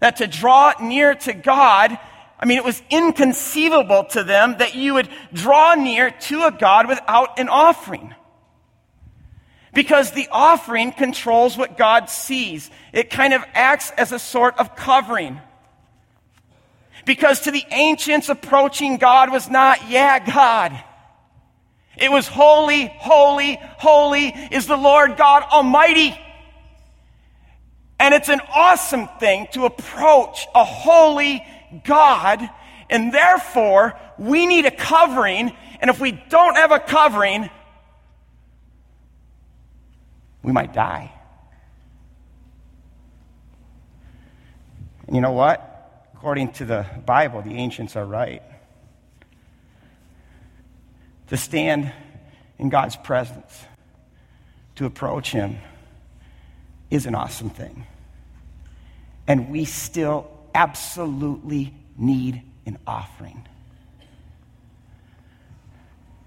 That 0.00 0.16
to 0.16 0.26
draw 0.26 0.74
near 0.80 1.14
to 1.14 1.32
God, 1.32 1.98
I 2.38 2.46
mean, 2.46 2.58
it 2.58 2.64
was 2.64 2.80
inconceivable 2.90 4.04
to 4.10 4.22
them 4.22 4.56
that 4.58 4.74
you 4.74 4.94
would 4.94 5.08
draw 5.32 5.74
near 5.74 6.10
to 6.10 6.44
a 6.44 6.52
God 6.52 6.88
without 6.88 7.38
an 7.38 7.48
offering. 7.48 8.14
Because 9.74 10.12
the 10.12 10.28
offering 10.30 10.92
controls 10.92 11.56
what 11.56 11.76
God 11.76 12.08
sees. 12.08 12.70
It 12.92 13.10
kind 13.10 13.34
of 13.34 13.44
acts 13.54 13.90
as 13.90 14.12
a 14.12 14.18
sort 14.18 14.58
of 14.58 14.76
covering. 14.76 15.40
Because 17.04 17.40
to 17.40 17.50
the 17.50 17.64
ancients, 17.70 18.28
approaching 18.28 18.98
God 18.98 19.32
was 19.32 19.50
not, 19.50 19.88
yeah, 19.88 20.18
God. 20.18 20.78
It 21.96 22.10
was 22.12 22.28
holy, 22.28 22.86
holy, 22.98 23.58
holy 23.60 24.28
is 24.28 24.66
the 24.66 24.76
Lord 24.76 25.16
God 25.16 25.42
Almighty. 25.42 26.16
And 27.98 28.14
it's 28.14 28.28
an 28.28 28.40
awesome 28.54 29.08
thing 29.18 29.48
to 29.52 29.64
approach 29.64 30.46
a 30.54 30.64
holy 30.64 31.44
God. 31.84 32.48
And 32.90 33.12
therefore, 33.12 33.98
we 34.18 34.46
need 34.46 34.66
a 34.66 34.70
covering. 34.70 35.52
And 35.80 35.90
if 35.90 36.00
we 36.00 36.12
don't 36.12 36.56
have 36.56 36.72
a 36.72 36.80
covering, 36.80 37.50
we 40.42 40.52
might 40.52 40.72
die. 40.72 41.12
And 45.06 45.16
you 45.16 45.22
know 45.22 45.32
what? 45.32 46.08
According 46.14 46.52
to 46.54 46.64
the 46.64 46.86
Bible, 47.06 47.42
the 47.42 47.54
ancients 47.54 47.96
are 47.96 48.04
right. 48.04 48.42
To 51.28 51.36
stand 51.36 51.92
in 52.58 52.70
God's 52.70 52.96
presence, 52.96 53.64
to 54.76 54.86
approach 54.86 55.30
Him, 55.30 55.58
is 56.90 57.06
an 57.06 57.14
awesome 57.14 57.50
thing. 57.50 57.86
And 59.26 59.50
we 59.50 59.64
still 59.64 60.30
absolutely 60.54 61.74
need 61.96 62.42
an 62.66 62.78
offering. 62.86 63.46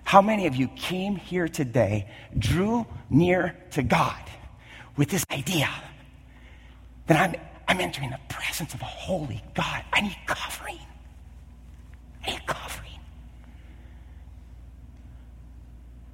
How 0.03 0.21
many 0.21 0.45
of 0.47 0.55
you 0.55 0.67
came 0.69 1.15
here 1.15 1.47
today, 1.47 2.09
drew 2.37 2.85
near 3.09 3.55
to 3.71 3.81
God 3.81 4.21
with 4.97 5.09
this 5.09 5.25
idea 5.31 5.69
that 7.07 7.17
I'm, 7.17 7.39
I'm 7.67 7.79
entering 7.79 8.09
the 8.09 8.19
presence 8.27 8.73
of 8.73 8.81
a 8.81 8.85
holy 8.85 9.41
God? 9.53 9.83
I 9.93 10.01
need 10.01 10.17
covering. 10.25 10.79
I 12.25 12.31
need 12.31 12.45
covering. 12.45 12.99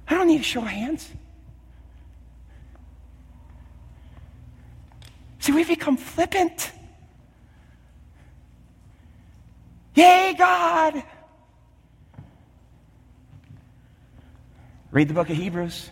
I 0.06 0.14
don't 0.14 0.28
need 0.28 0.40
a 0.40 0.44
show 0.44 0.60
of 0.60 0.68
hands. 0.68 1.10
See, 5.40 5.52
we've 5.52 5.66
become 5.66 5.96
flippant. 5.96 6.70
Yay, 9.98 10.32
God! 10.38 11.02
Read 14.92 15.08
the 15.08 15.14
book 15.14 15.28
of 15.28 15.36
Hebrews. 15.36 15.90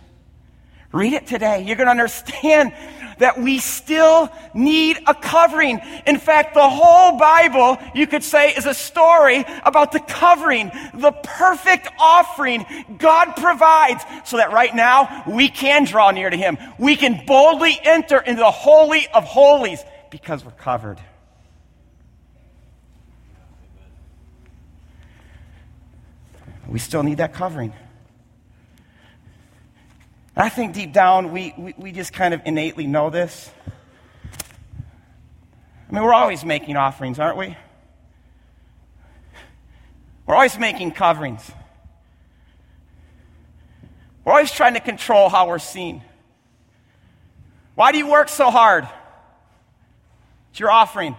Read 0.93 1.11
it 1.11 1.27
today. 1.27 1.63
You're 1.63 1.75
going 1.75 1.87
to 1.87 1.91
understand 1.91 2.73
that 3.17 3.37
we 3.37 3.59
still 3.59 4.29
need 4.53 4.97
a 5.07 5.13
covering. 5.13 5.81
In 6.05 6.19
fact, 6.19 6.53
the 6.53 6.69
whole 6.69 7.17
Bible, 7.19 7.77
you 7.93 8.07
could 8.07 8.23
say, 8.23 8.53
is 8.53 8.65
a 8.65 8.73
story 8.73 9.43
about 9.65 9.91
the 9.91 9.99
covering, 9.99 10.71
the 10.93 11.11
perfect 11.11 11.89
offering 11.99 12.65
God 12.97 13.33
provides 13.35 14.05
so 14.23 14.37
that 14.37 14.53
right 14.53 14.73
now 14.73 15.25
we 15.27 15.49
can 15.49 15.83
draw 15.83 16.11
near 16.11 16.29
to 16.29 16.37
Him. 16.37 16.57
We 16.79 16.95
can 16.95 17.25
boldly 17.25 17.77
enter 17.83 18.19
into 18.19 18.39
the 18.39 18.51
Holy 18.51 19.05
of 19.13 19.25
Holies 19.25 19.83
because 20.11 20.45
we're 20.45 20.51
covered. 20.51 21.01
We 26.67 26.79
still 26.79 27.03
need 27.03 27.17
that 27.17 27.33
covering. 27.33 27.73
I 30.35 30.49
think 30.49 30.73
deep 30.73 30.93
down, 30.93 31.31
we, 31.31 31.53
we, 31.57 31.73
we, 31.77 31.91
just 31.91 32.13
kind 32.13 32.33
of 32.33 32.41
innately 32.45 32.85
know 32.85 33.09
this. 33.09 33.49
I 35.89 35.93
mean, 35.93 36.03
we're 36.03 36.13
always 36.13 36.45
making 36.45 36.75
offerings, 36.75 37.17
aren't 37.17 37.37
we? 37.37 37.55
We're 40.27 40.35
always 40.35 40.59
making 40.59 40.91
coverings. 40.91 41.49
We're 44.25 44.33
always 44.33 44.51
trying 44.51 44.73
to 44.73 44.81
control 44.81 45.29
how 45.29 45.47
we're 45.47 45.57
seen. 45.57 46.03
Why 47.75 47.93
do 47.93 47.97
you 47.97 48.07
work 48.07 48.27
so 48.27 48.51
hard? 48.51 48.87
It's 50.51 50.59
your 50.59 50.69
offering. 50.69 51.15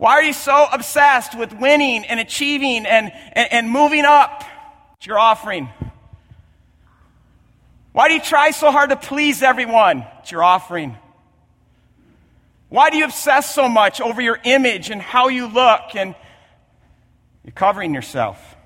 Why 0.00 0.12
are 0.12 0.22
you 0.22 0.32
so 0.32 0.66
obsessed 0.72 1.36
with 1.36 1.52
winning 1.52 2.06
and 2.06 2.18
achieving 2.18 2.86
and, 2.86 3.12
and, 3.34 3.52
and 3.52 3.70
moving 3.70 4.06
up? 4.06 4.42
It's 4.96 5.06
your 5.06 5.18
offering. 5.18 5.68
Why 7.92 8.08
do 8.08 8.14
you 8.14 8.20
try 8.22 8.52
so 8.52 8.70
hard 8.70 8.88
to 8.88 8.96
please 8.96 9.42
everyone? 9.42 10.06
It's 10.20 10.30
your 10.30 10.42
offering. 10.42 10.96
Why 12.70 12.88
do 12.88 12.96
you 12.96 13.04
obsess 13.04 13.54
so 13.54 13.68
much 13.68 14.00
over 14.00 14.22
your 14.22 14.40
image 14.42 14.88
and 14.88 15.02
how 15.02 15.28
you 15.28 15.46
look 15.46 15.94
and 15.94 16.14
you're 17.44 17.52
covering 17.52 17.92
yourself? 17.92 18.56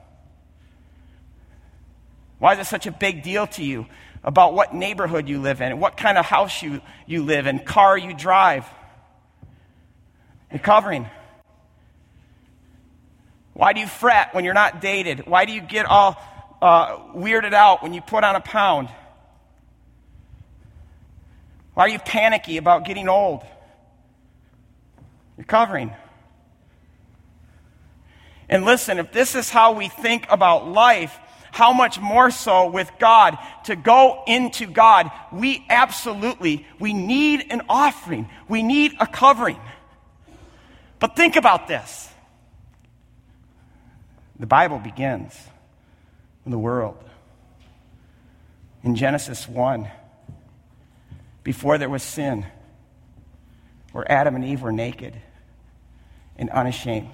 Why 2.39 2.53
is 2.53 2.61
it 2.61 2.67
such 2.67 2.87
a 2.87 2.93
big 2.93 3.25
deal 3.25 3.49
to 3.49 3.65
you 3.65 3.87
about 4.23 4.55
what 4.55 4.73
neighborhood 4.73 5.29
you 5.29 5.41
live 5.41 5.61
in, 5.61 5.81
what 5.81 5.97
kind 5.97 6.17
of 6.17 6.27
house 6.27 6.63
you, 6.63 6.81
you 7.09 7.25
live 7.25 7.49
in, 7.49 7.59
car 7.59 7.99
you 7.99 8.15
drive? 8.15 8.65
You're 10.53 10.61
covering. 10.61 11.11
Why 13.55 13.73
do 13.73 13.81
you 13.81 13.87
fret 13.87 14.35
when 14.35 14.45
you're 14.45 14.55
not 14.55 14.81
dated? 14.81 15.27
Why 15.27 15.45
do 15.45 15.53
you 15.53 15.61
get 15.61 15.87
all 15.87 16.17
uh, 16.61 16.99
weirded 17.15 17.55
out 17.55 17.83
when 17.83 17.95
you 17.95 18.01
put 18.01 18.25
on 18.25 18.37
a 18.37 18.41
pound? 18.41 18.89
Why 21.75 21.85
are 21.85 21.89
you 21.89 21.99
panicky 21.99 22.57
about 22.57 22.85
getting 22.85 23.09
old? 23.09 23.43
You're 25.37 25.45
covering. 25.45 25.93
And 28.49 28.65
listen, 28.65 28.99
if 28.99 29.13
this 29.13 29.35
is 29.35 29.51
how 29.51 29.73
we 29.73 29.89
think 29.89 30.27
about 30.31 30.69
life, 30.69 31.19
how 31.55 31.73
much 31.73 32.01
more 32.01 32.31
so 32.33 32.69
with 32.69 32.91
God 32.99 33.39
to 33.65 33.77
go 33.77 34.25
into 34.27 34.67
God 34.67 35.09
we 35.31 35.65
absolutely 35.71 36.67
we 36.81 36.93
need 36.93 37.47
an 37.49 37.63
offering 37.69 38.29
we 38.49 38.61
need 38.65 38.93
a 38.99 39.07
covering 39.07 39.61
but 40.99 41.15
think 41.15 41.37
about 41.37 41.69
this 41.69 42.09
the 44.39 44.47
bible 44.47 44.79
begins 44.79 45.39
in 46.45 46.51
the 46.51 46.59
world 46.59 47.03
in 48.83 48.95
genesis 48.95 49.49
1 49.49 49.89
before 51.45 51.77
there 51.77 51.91
was 51.91 52.03
sin, 52.03 52.47
where 53.93 54.11
Adam 54.11 54.35
and 54.35 54.45
Eve 54.45 54.63
were 54.63 54.73
naked 54.73 55.15
and 56.37 56.51
unashamed. 56.51 57.13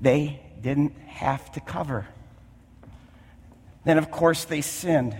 They 0.00 0.40
didn't 0.60 0.98
have 1.06 1.50
to 1.52 1.60
cover. 1.60 2.06
Then, 3.84 3.96
of 3.96 4.10
course, 4.10 4.44
they 4.44 4.60
sinned. 4.60 5.16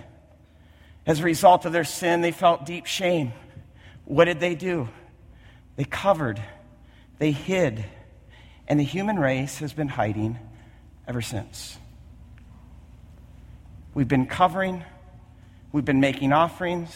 As 1.05 1.21
a 1.21 1.23
result 1.23 1.65
of 1.65 1.71
their 1.71 1.85
sin, 1.85 2.21
they 2.21 2.31
felt 2.31 2.65
deep 2.65 2.85
shame. 2.85 3.31
What 4.03 4.25
did 4.25 4.41
they 4.41 4.53
do? 4.53 4.89
They 5.77 5.85
covered, 5.85 6.41
they 7.17 7.31
hid, 7.31 7.85
and 8.67 8.79
the 8.79 8.83
human 8.83 9.17
race 9.19 9.59
has 9.59 9.73
been 9.73 9.87
hiding 9.87 10.37
ever 11.07 11.21
since. 11.21 11.77
We've 13.93 14.07
been 14.07 14.27
covering 14.27 14.83
We've 15.71 15.85
been 15.85 15.99
making 15.99 16.33
offerings 16.33 16.89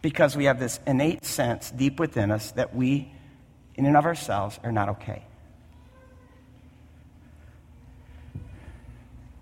because 0.00 0.36
we 0.36 0.46
have 0.46 0.58
this 0.58 0.80
innate 0.86 1.24
sense 1.24 1.70
deep 1.70 2.00
within 2.00 2.30
us 2.30 2.52
that 2.52 2.74
we, 2.74 3.12
in 3.74 3.84
and 3.84 3.96
of 3.96 4.06
ourselves, 4.06 4.58
are 4.64 4.72
not 4.72 4.88
okay. 4.88 5.22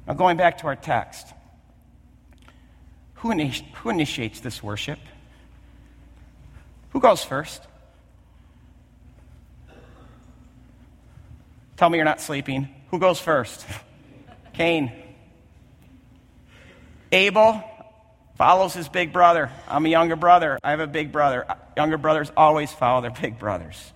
Now, 0.06 0.14
going 0.14 0.36
back 0.36 0.58
to 0.58 0.66
our 0.66 0.76
text, 0.76 1.26
who, 3.14 3.30
initi- 3.30 3.64
who 3.76 3.90
initiates 3.90 4.40
this 4.40 4.62
worship? 4.62 4.98
Who 6.90 7.00
goes 7.00 7.22
first? 7.24 7.62
Tell 11.76 11.90
me 11.90 11.98
you're 11.98 12.04
not 12.04 12.20
sleeping. 12.20 12.68
Who 12.90 12.98
goes 12.98 13.20
first? 13.20 13.66
Cain. 14.54 14.92
Abel 17.12 17.62
follows 18.36 18.74
his 18.74 18.88
big 18.88 19.12
brother. 19.12 19.50
I'm 19.68 19.84
a 19.86 19.88
younger 19.88 20.16
brother. 20.16 20.58
I 20.64 20.70
have 20.70 20.80
a 20.80 20.86
big 20.86 21.12
brother. 21.12 21.46
Younger 21.76 21.98
brothers 21.98 22.32
always 22.36 22.72
follow 22.72 23.02
their 23.02 23.10
big 23.10 23.38
brothers. 23.38 23.92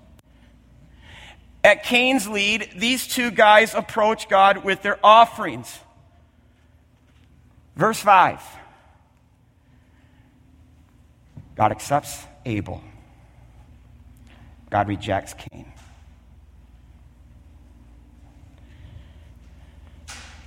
At 1.62 1.84
Cain's 1.84 2.26
lead, 2.26 2.70
these 2.76 3.06
two 3.06 3.30
guys 3.30 3.74
approach 3.74 4.28
God 4.28 4.64
with 4.64 4.82
their 4.82 4.98
offerings. 5.04 5.78
Verse 7.76 8.00
5 8.00 8.42
God 11.56 11.72
accepts 11.72 12.24
Abel, 12.46 12.82
God 14.70 14.88
rejects 14.88 15.34
Cain. 15.34 15.70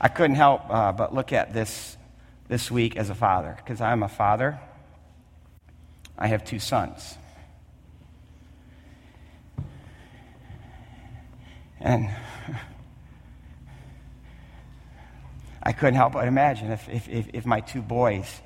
I 0.04 0.10
couldn't 0.10 0.36
help 0.36 0.70
uh, 0.70 0.92
but 0.92 1.16
look 1.16 1.32
at 1.32 1.54
this 1.54 1.96
this 2.50 2.70
week 2.70 2.98
as 2.98 3.10
a 3.10 3.16
father 3.16 3.56
because 3.56 3.80
I'm 3.80 4.04
a 4.04 4.10
father. 4.10 4.60
I 6.18 6.28
have 6.28 6.44
two 6.44 6.60
sons. 6.60 7.18
And 11.80 12.04
I 15.64 15.72
couldn't 15.72 15.96
help 15.96 16.12
but 16.14 16.28
imagine 16.28 16.74
if, 16.74 16.90
if, 16.90 17.08
if, 17.08 17.30
if 17.34 17.46
my 17.46 17.62
two 17.62 17.82
boys, 17.82 18.42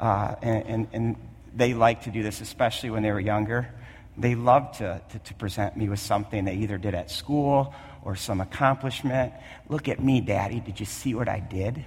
uh, 0.00 0.34
and, 0.42 0.66
and, 0.66 0.88
and, 0.92 1.16
they 1.54 1.72
like 1.72 2.02
to 2.02 2.10
do 2.10 2.22
this, 2.22 2.42
especially 2.42 2.90
when 2.90 3.02
they 3.02 3.10
were 3.10 3.20
younger, 3.20 3.72
they 4.18 4.34
loved 4.34 4.78
to, 4.78 5.00
to, 5.10 5.18
to 5.18 5.34
present 5.34 5.76
me 5.76 5.88
with 5.88 5.98
something 5.98 6.44
they 6.44 6.54
either 6.54 6.78
did 6.78 6.94
at 6.94 7.10
school 7.10 7.74
or 8.02 8.16
some 8.16 8.40
accomplishment. 8.40 9.32
Look 9.68 9.88
at 9.88 10.02
me, 10.02 10.20
Daddy. 10.20 10.60
Did 10.60 10.80
you 10.80 10.86
see 10.86 11.14
what 11.14 11.28
I 11.28 11.40
did? 11.40 11.84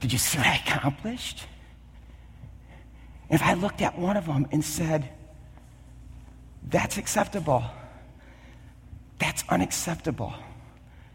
Did 0.00 0.12
you 0.12 0.18
see 0.18 0.38
what 0.38 0.46
I 0.46 0.62
accomplished? 0.66 1.46
If 3.28 3.42
I 3.42 3.54
looked 3.54 3.82
at 3.82 3.98
one 3.98 4.16
of 4.16 4.26
them 4.26 4.46
and 4.52 4.64
said, 4.64 5.10
That's 6.68 6.96
acceptable, 6.96 7.64
that's 9.18 9.44
unacceptable, 9.48 10.32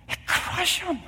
it 0.10 0.18
crush 0.28 0.82
them. 0.82 1.00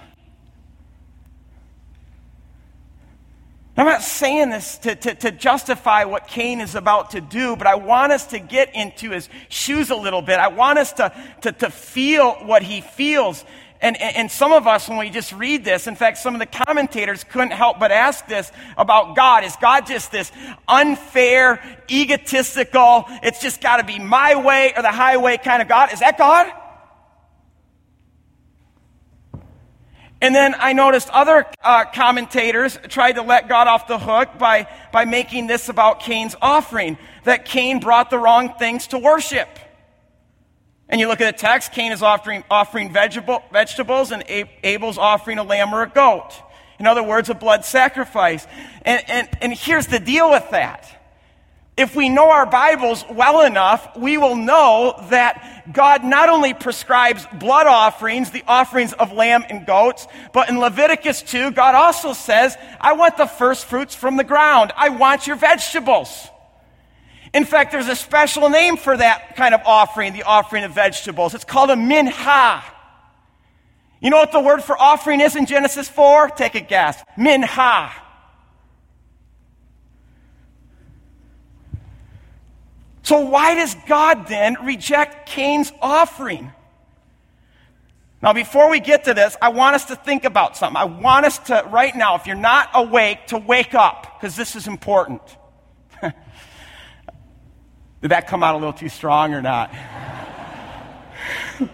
I'm 3.77 3.85
not 3.85 4.03
saying 4.03 4.51
this 4.51 4.77
to, 4.79 4.95
to, 4.95 5.15
to, 5.15 5.31
justify 5.31 6.05
what 6.05 6.27
Cain 6.27 6.61
is 6.61 6.75
about 6.75 7.11
to 7.11 7.19
do, 7.19 7.57
but 7.57 7.67
I 7.67 7.75
want 7.75 8.13
us 8.13 8.27
to 8.27 8.39
get 8.39 8.73
into 8.73 9.11
his 9.11 9.27
shoes 9.49 9.89
a 9.89 9.95
little 9.95 10.21
bit. 10.21 10.39
I 10.39 10.47
want 10.47 10.79
us 10.79 10.93
to, 10.93 11.11
to, 11.41 11.51
to 11.51 11.69
feel 11.69 12.31
what 12.45 12.63
he 12.63 12.79
feels. 12.79 13.43
And, 13.81 14.01
and, 14.01 14.15
and 14.15 14.31
some 14.31 14.53
of 14.53 14.65
us, 14.65 14.87
when 14.87 14.97
we 14.97 15.09
just 15.09 15.33
read 15.33 15.65
this, 15.65 15.87
in 15.87 15.95
fact, 15.95 16.19
some 16.19 16.33
of 16.33 16.39
the 16.39 16.45
commentators 16.45 17.25
couldn't 17.25 17.51
help 17.51 17.77
but 17.77 17.91
ask 17.91 18.25
this 18.27 18.49
about 18.77 19.15
God. 19.15 19.43
Is 19.43 19.57
God 19.57 19.85
just 19.85 20.09
this 20.09 20.31
unfair, 20.69 21.61
egotistical, 21.91 23.05
it's 23.23 23.41
just 23.41 23.59
got 23.59 23.77
to 23.77 23.83
be 23.83 23.99
my 23.99 24.35
way 24.35 24.71
or 24.75 24.83
the 24.83 24.91
highway 24.91 25.35
kind 25.35 25.61
of 25.61 25.67
God? 25.67 25.91
Is 25.91 25.99
that 25.99 26.17
God? 26.17 26.49
And 30.25 30.33
then 30.33 30.55
I 30.57 30.73
noticed 30.73 31.07
other 31.11 31.45
uh, 31.63 31.85
commentators 31.85 32.79
tried 32.87 33.11
to 33.11 33.21
let 33.21 33.47
God 33.47 33.67
off 33.67 33.87
the 33.87 33.99
hook 33.99 34.39
by, 34.39 34.67
by 34.91 35.05
making 35.05 35.45
this 35.45 35.69
about 35.69 35.99
Cain's 35.99 36.35
offering, 36.41 36.97
that 37.25 37.45
Cain 37.45 37.79
brought 37.79 38.09
the 38.09 38.17
wrong 38.17 38.55
things 38.57 38.87
to 38.87 38.97
worship. 38.97 39.47
And 40.89 40.99
you 40.99 41.07
look 41.07 41.21
at 41.21 41.31
the 41.31 41.39
text, 41.39 41.73
Cain 41.73 41.91
is 41.91 42.01
offering, 42.01 42.43
offering 42.49 42.91
vegetable, 42.91 43.43
vegetables, 43.53 44.11
and 44.11 44.23
Abel's 44.27 44.97
offering 44.97 45.37
a 45.37 45.43
lamb 45.43 45.75
or 45.75 45.83
a 45.83 45.89
goat. 45.89 46.31
In 46.79 46.87
other 46.87 47.03
words, 47.03 47.29
a 47.29 47.35
blood 47.35 47.63
sacrifice. 47.63 48.47
And, 48.81 49.07
and, 49.07 49.29
and 49.41 49.53
here's 49.53 49.85
the 49.85 49.99
deal 49.99 50.31
with 50.31 50.49
that. 50.49 50.94
If 51.77 51.93
we 51.93 52.07
know 52.07 52.29
our 52.31 52.45
Bibles 52.45 53.03
well 53.09 53.41
enough, 53.41 53.97
we 53.97 54.17
will 54.17 54.37
know 54.37 54.95
that 55.09 55.73
God 55.73 56.05
not 56.05 56.29
only 56.29 56.53
prescribes 56.53 57.27
blood 57.33 57.67
offerings, 57.67 58.31
the 58.31 58.45
offerings 58.47 58.93
of 58.93 59.11
lamb 59.11 59.43
and 59.49 59.65
goats, 59.65 60.07
but 60.31 60.47
in 60.47 60.59
Leviticus 60.59 61.21
2, 61.23 61.51
God 61.51 61.75
also 61.75 62.13
says, 62.13 62.55
I 62.79 62.93
want 62.93 63.17
the 63.17 63.25
first 63.25 63.65
fruits 63.65 63.93
from 63.93 64.15
the 64.15 64.23
ground. 64.23 64.71
I 64.77 64.87
want 64.89 65.27
your 65.27 65.35
vegetables. 65.35 66.29
In 67.33 67.43
fact, 67.43 67.73
there's 67.73 67.89
a 67.89 67.95
special 67.95 68.47
name 68.49 68.77
for 68.77 68.95
that 68.95 69.35
kind 69.35 69.53
of 69.53 69.59
offering, 69.65 70.13
the 70.13 70.23
offering 70.23 70.63
of 70.63 70.71
vegetables. 70.71 71.33
It's 71.33 71.43
called 71.43 71.71
a 71.71 71.75
minha. 71.75 72.63
You 73.99 74.11
know 74.11 74.17
what 74.17 74.31
the 74.31 74.39
word 74.39 74.63
for 74.63 74.81
offering 74.81 75.19
is 75.19 75.35
in 75.35 75.45
Genesis 75.45 75.89
4? 75.89 76.29
Take 76.29 76.55
a 76.55 76.61
guess. 76.61 77.03
Minha. 77.17 77.91
So, 83.05 83.19
why 83.19 83.53
does 83.53 83.75
God 83.87 84.27
then 84.27 84.57
reject 84.63 85.29
Cain's 85.29 85.71
offering? 85.79 86.51
Now, 88.19 88.33
before 88.33 88.71
we 88.71 88.79
get 88.79 89.03
to 89.03 89.13
this, 89.13 89.37
I 89.39 89.49
want 89.49 89.75
us 89.75 89.85
to 89.85 89.95
think 89.95 90.25
about 90.25 90.57
something. 90.57 90.75
I 90.75 90.85
want 90.85 91.23
us 91.27 91.37
to, 91.37 91.63
right 91.69 91.95
now, 91.95 92.15
if 92.15 92.25
you're 92.25 92.35
not 92.35 92.71
awake, 92.73 93.27
to 93.27 93.37
wake 93.37 93.75
up, 93.75 94.15
because 94.15 94.35
this 94.35 94.55
is 94.55 94.65
important. 94.67 95.21
Did 96.01 96.15
that 98.01 98.25
come 98.27 98.41
out 98.41 98.55
a 98.55 98.57
little 98.57 98.73
too 98.73 98.89
strong 98.89 99.35
or 99.35 99.41
not? 99.43 99.71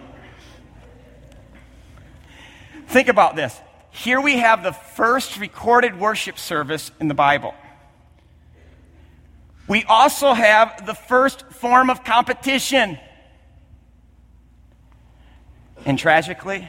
think 2.88 3.08
about 3.08 3.36
this. 3.36 3.58
Here 3.90 4.20
we 4.20 4.36
have 4.36 4.62
the 4.62 4.72
first 4.72 5.38
recorded 5.38 5.98
worship 5.98 6.38
service 6.38 6.90
in 7.00 7.08
the 7.08 7.14
Bible. 7.14 7.54
We 9.68 9.84
also 9.84 10.32
have 10.32 10.86
the 10.86 10.94
first 10.94 11.50
form 11.52 11.88
of 11.90 12.04
competition. 12.04 12.98
And 15.84 15.98
tragically, 15.98 16.68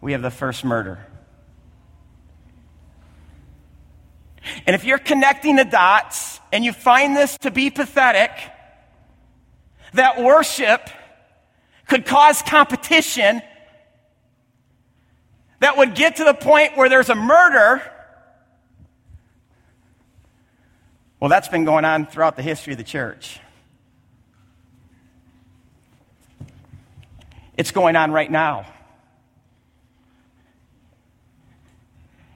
we 0.00 0.12
have 0.12 0.22
the 0.22 0.30
first 0.30 0.64
murder. 0.64 1.06
And 4.66 4.76
if 4.76 4.84
you're 4.84 4.98
connecting 4.98 5.56
the 5.56 5.64
dots 5.64 6.38
and 6.52 6.64
you 6.64 6.72
find 6.72 7.16
this 7.16 7.38
to 7.38 7.50
be 7.50 7.70
pathetic, 7.70 8.30
that 9.94 10.22
worship 10.22 10.90
could 11.86 12.04
cause 12.04 12.42
competition 12.42 13.42
that 15.60 15.78
would 15.78 15.94
get 15.94 16.16
to 16.16 16.24
the 16.24 16.34
point 16.34 16.76
where 16.76 16.88
there's 16.88 17.08
a 17.08 17.14
murder 17.14 17.82
Well, 21.20 21.30
that's 21.30 21.48
been 21.48 21.64
going 21.64 21.84
on 21.84 22.06
throughout 22.06 22.36
the 22.36 22.42
history 22.42 22.72
of 22.72 22.78
the 22.78 22.84
church. 22.84 23.40
It's 27.56 27.70
going 27.70 27.96
on 27.96 28.10
right 28.12 28.30
now. 28.30 28.66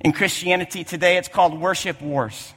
In 0.01 0.13
Christianity 0.13 0.85
today, 0.85 1.17
it's 1.17 1.29
called 1.29 1.61
worship 1.61 2.01
wars. 2.01 2.55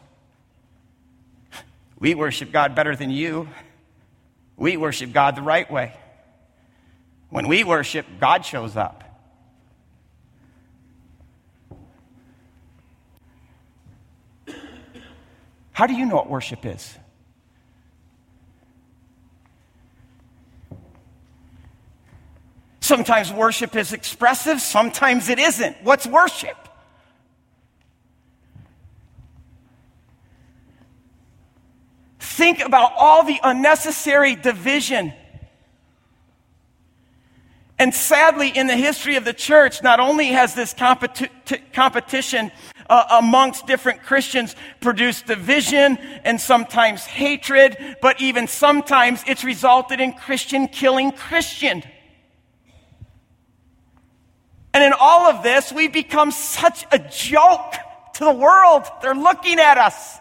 We 1.98 2.14
worship 2.16 2.52
God 2.52 2.76
better 2.76 2.96
than 2.96 3.10
you. 3.10 3.48
We 4.58 4.78
worship 4.78 5.12
God 5.12 5.36
the 5.36 5.42
right 5.42 5.70
way. 5.72 5.94
When 7.30 7.48
we 7.48 7.64
worship, 7.64 8.06
God 8.20 8.46
shows 8.46 8.78
up. 8.78 9.04
How 15.72 15.88
do 15.88 15.94
you 15.94 16.06
know 16.06 16.16
what 16.16 16.30
worship 16.30 16.66
is? 16.66 16.98
Sometimes 22.82 23.32
worship 23.32 23.76
is 23.76 23.94
expressive, 23.94 24.60
sometimes 24.60 25.30
it 25.30 25.40
isn't. 25.40 25.78
What's 25.84 26.06
worship? 26.06 26.58
Think 32.20 32.60
about 32.60 32.94
all 32.98 33.24
the 33.24 33.40
unnecessary 33.44 34.36
division. 34.36 35.14
And 37.78 37.94
sadly, 37.96 38.50
in 38.50 38.68
the 38.68 38.76
history 38.76 39.16
of 39.16 39.26
the 39.26 39.34
church, 39.34 39.82
not 39.82 40.00
only 40.00 40.28
has 40.28 40.54
this 40.54 40.74
competi- 40.74 41.30
competition 41.74 42.52
uh, 42.92 43.06
amongst 43.12 43.66
different 43.66 44.04
Christians 44.04 44.54
produce 44.82 45.22
division 45.22 45.98
and 46.26 46.40
sometimes 46.40 47.06
hatred, 47.06 47.78
but 48.02 48.20
even 48.20 48.48
sometimes 48.48 49.24
it's 49.26 49.46
resulted 49.46 50.02
in 50.02 50.12
Christian 50.12 50.68
killing 50.68 51.14
Christian. 51.14 51.84
And 54.74 54.84
in 54.84 54.94
all 55.00 55.28
of 55.28 55.42
this, 55.42 55.72
we 55.72 55.88
become 55.88 56.32
such 56.32 56.86
a 56.92 57.00
joke 57.00 57.76
to 58.16 58.26
the 58.26 58.34
world. 58.34 58.84
They're 59.02 59.16
looking 59.16 59.58
at 59.60 59.78
us. 59.78 60.18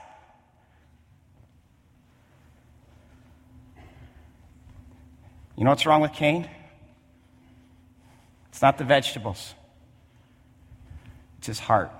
You 5.57 5.65
know 5.65 5.71
what's 5.71 5.87
wrong 5.87 6.01
with 6.01 6.13
Cain? 6.13 6.49
It's 8.51 8.63
not 8.63 8.79
the 8.79 8.85
vegetables, 8.85 9.55
it's 11.39 11.49
his 11.49 11.59
heart. 11.59 11.91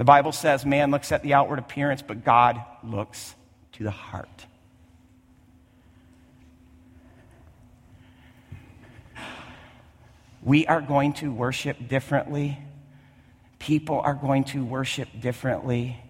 The 0.00 0.04
Bible 0.04 0.32
says 0.32 0.64
man 0.64 0.90
looks 0.90 1.12
at 1.12 1.22
the 1.22 1.34
outward 1.34 1.58
appearance, 1.58 2.00
but 2.00 2.24
God 2.24 2.58
looks 2.82 3.34
to 3.72 3.84
the 3.84 3.90
heart. 3.90 4.46
We 10.42 10.66
are 10.66 10.80
going 10.80 11.12
to 11.12 11.30
worship 11.30 11.86
differently. 11.86 12.58
People 13.58 14.00
are 14.00 14.14
going 14.14 14.44
to 14.44 14.64
worship 14.64 15.08
differently. 15.20 16.02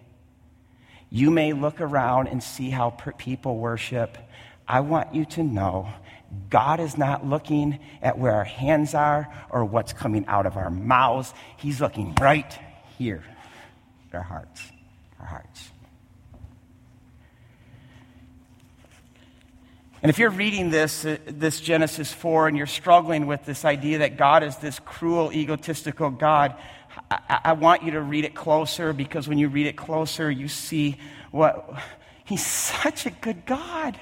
You 1.09 1.29
may 1.29 1.51
look 1.51 1.81
around 1.81 2.29
and 2.29 2.41
see 2.41 2.69
how 2.69 2.91
people 2.91 3.57
worship. 3.57 4.17
I 4.69 4.79
want 4.79 5.13
you 5.13 5.25
to 5.25 5.43
know 5.43 5.89
God 6.49 6.79
is 6.79 6.97
not 6.97 7.25
looking 7.25 7.77
at 8.01 8.17
where 8.17 8.31
our 8.31 8.45
hands 8.45 8.93
are 8.93 9.27
or 9.49 9.65
what's 9.65 9.91
coming 9.91 10.25
out 10.27 10.45
of 10.45 10.55
our 10.55 10.69
mouths. 10.69 11.33
He's 11.57 11.81
looking 11.81 12.15
right 12.21 12.57
here 12.97 13.25
our 14.13 14.23
hearts. 14.23 14.71
Our 15.19 15.25
hearts. 15.25 15.69
And 20.01 20.09
if 20.09 20.17
you're 20.17 20.31
reading 20.31 20.71
this, 20.71 21.05
uh, 21.05 21.17
this 21.27 21.59
Genesis 21.59 22.11
4 22.11 22.47
and 22.47 22.57
you're 22.57 22.65
struggling 22.65 23.27
with 23.27 23.45
this 23.45 23.65
idea 23.65 23.99
that 23.99 24.17
God 24.17 24.43
is 24.43 24.57
this 24.57 24.79
cruel, 24.79 25.31
egotistical 25.31 26.09
God, 26.09 26.55
I, 27.09 27.39
I 27.45 27.53
want 27.53 27.83
you 27.83 27.91
to 27.91 28.01
read 28.01 28.25
it 28.25 28.33
closer 28.33 28.93
because 28.93 29.27
when 29.27 29.37
you 29.37 29.47
read 29.47 29.67
it 29.67 29.75
closer, 29.77 30.29
you 30.29 30.47
see 30.47 30.97
what. 31.31 31.79
He's 32.25 32.45
such 32.45 33.05
a 33.05 33.09
good 33.09 33.45
God. 33.45 33.99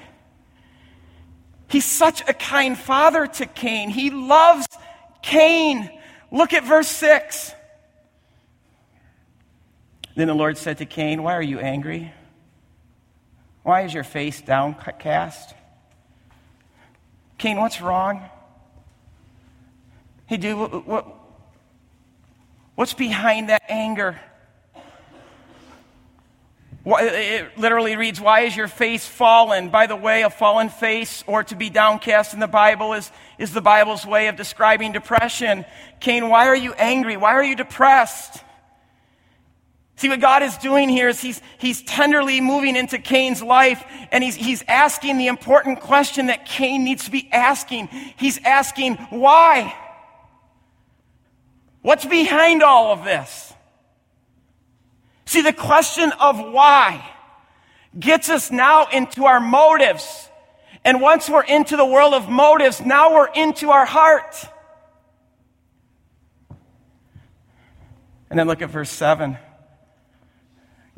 He's 1.68 1.84
such 1.84 2.22
a 2.28 2.32
kind 2.32 2.78
father 2.78 3.26
to 3.26 3.46
Cain. 3.46 3.90
He 3.90 4.10
loves 4.10 4.66
Cain. 5.22 5.90
Look 6.30 6.52
at 6.52 6.64
verse 6.64 6.88
6. 6.88 7.52
Then 10.14 10.28
the 10.28 10.34
Lord 10.34 10.58
said 10.58 10.78
to 10.78 10.86
Cain, 10.86 11.22
Why 11.22 11.34
are 11.34 11.42
you 11.42 11.58
angry? 11.58 12.12
Why 13.62 13.82
is 13.82 13.94
your 13.94 14.04
face 14.04 14.40
downcast? 14.40 15.54
Cain, 17.38 17.58
what's 17.58 17.80
wrong? 17.80 18.22
Hey, 20.26 20.36
dude, 20.36 20.58
what, 20.58 20.86
what, 20.86 21.06
what's 22.74 22.94
behind 22.94 23.48
that 23.48 23.62
anger? 23.68 24.20
It 26.86 27.58
literally 27.58 27.96
reads, 27.96 28.20
Why 28.20 28.40
is 28.40 28.56
your 28.56 28.68
face 28.68 29.06
fallen? 29.06 29.68
By 29.68 29.86
the 29.86 29.96
way, 29.96 30.22
a 30.22 30.30
fallen 30.30 30.70
face 30.70 31.22
or 31.26 31.44
to 31.44 31.54
be 31.54 31.68
downcast 31.68 32.32
in 32.32 32.40
the 32.40 32.46
Bible 32.46 32.94
is, 32.94 33.10
is 33.38 33.52
the 33.52 33.60
Bible's 33.60 34.06
way 34.06 34.28
of 34.28 34.36
describing 34.36 34.92
depression. 34.92 35.66
Cain, 36.00 36.28
why 36.30 36.46
are 36.46 36.56
you 36.56 36.72
angry? 36.74 37.16
Why 37.18 37.32
are 37.32 37.44
you 37.44 37.54
depressed? 37.54 38.42
See, 40.00 40.08
what 40.08 40.22
God 40.22 40.42
is 40.42 40.56
doing 40.56 40.88
here 40.88 41.08
is 41.08 41.20
he's, 41.20 41.42
he's 41.58 41.82
tenderly 41.82 42.40
moving 42.40 42.74
into 42.74 42.96
Cain's 42.96 43.42
life 43.42 43.84
and 44.10 44.24
he's, 44.24 44.34
he's 44.34 44.64
asking 44.66 45.18
the 45.18 45.26
important 45.26 45.80
question 45.80 46.28
that 46.28 46.46
Cain 46.46 46.84
needs 46.84 47.04
to 47.04 47.10
be 47.10 47.28
asking. 47.30 47.88
He's 48.16 48.42
asking, 48.46 48.94
why? 49.10 49.76
What's 51.82 52.06
behind 52.06 52.62
all 52.62 52.94
of 52.94 53.04
this? 53.04 53.52
See, 55.26 55.42
the 55.42 55.52
question 55.52 56.12
of 56.18 56.38
why 56.50 57.06
gets 57.98 58.30
us 58.30 58.50
now 58.50 58.86
into 58.86 59.26
our 59.26 59.38
motives. 59.38 60.30
And 60.82 61.02
once 61.02 61.28
we're 61.28 61.44
into 61.44 61.76
the 61.76 61.84
world 61.84 62.14
of 62.14 62.26
motives, 62.26 62.80
now 62.80 63.12
we're 63.12 63.28
into 63.34 63.68
our 63.68 63.84
heart. 63.84 64.34
And 68.30 68.38
then 68.38 68.46
look 68.46 68.62
at 68.62 68.70
verse 68.70 68.88
7. 68.88 69.36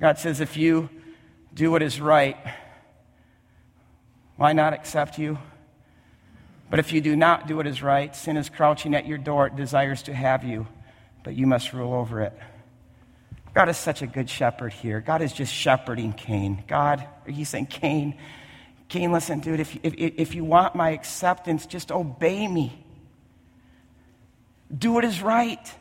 God 0.03 0.19
says, 0.19 0.41
if 0.41 0.57
you 0.57 0.91
do 1.55 1.71
what 1.71 1.81
is 1.81 2.01
right, 2.01 2.37
why 4.35 4.53
not 4.53 4.73
accept 4.73 5.17
you? 5.17 5.39
But 6.71 6.81
if 6.81 6.93
you 6.93 7.01
do 7.01 7.15
not 7.15 7.47
do 7.47 7.55
what 7.55 7.69
is 7.69 7.85
right, 7.85 8.15
sin 8.17 8.37
is 8.37 8.49
crouching 8.49 8.97
at 8.97 9.07
your 9.07 9.17
door. 9.17 9.47
It 9.47 9.55
desires 9.55 10.03
to 10.05 10.13
have 10.13 10.43
you, 10.43 10.67
but 11.23 11.37
you 11.37 11.47
must 11.47 11.73
rule 11.73 11.95
over 11.95 12.21
it. 12.21 12.37
God 13.55 13.69
is 13.69 13.77
such 13.77 14.03
a 14.03 14.09
good 14.09 14.29
shepherd 14.29 14.73
here. 14.73 15.01
God 15.01 15.23
is 15.23 15.33
just 15.33 15.55
shepherding 15.55 16.15
Cain. 16.15 16.65
God, 16.67 17.07
are 17.25 17.31
you 17.31 17.45
saying, 17.45 17.67
Cain, 17.67 18.19
Cain, 18.89 19.13
listen, 19.13 19.39
dude, 19.39 19.61
if, 19.61 19.79
if, 19.85 19.95
if 19.95 20.35
you 20.35 20.43
want 20.43 20.75
my 20.75 20.91
acceptance, 20.91 21.65
just 21.65 21.93
obey 21.93 22.49
me. 22.49 22.85
Do 24.77 24.91
what 24.91 25.05
is 25.05 25.23
right. 25.23 25.73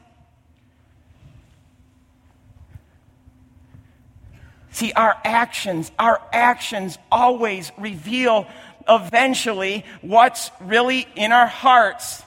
See, 4.72 4.94
our 4.94 5.18
actions, 5.26 5.92
our 6.00 6.22
actions 6.32 6.98
always 7.12 7.72
reveal 7.78 8.48
eventually 8.88 9.86
what's 10.02 10.50
really 10.62 11.08
in 11.16 11.34
our 11.34 11.48
hearts. 11.48 12.24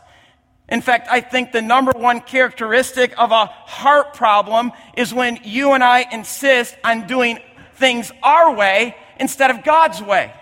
In 0.68 0.82
fact, 0.82 1.08
I 1.10 1.20
think 1.20 1.52
the 1.52 1.62
number 1.62 1.92
one 1.92 2.20
characteristic 2.20 3.18
of 3.18 3.32
a 3.32 3.46
heart 3.46 4.14
problem 4.14 4.72
is 4.96 5.12
when 5.12 5.40
you 5.42 5.72
and 5.72 5.82
I 5.82 6.06
insist 6.12 6.76
on 6.84 7.06
doing 7.06 7.38
things 7.74 8.12
our 8.22 8.54
way 8.54 8.94
instead 9.18 9.50
of 9.50 9.64
God's 9.64 10.02
way. 10.02 10.32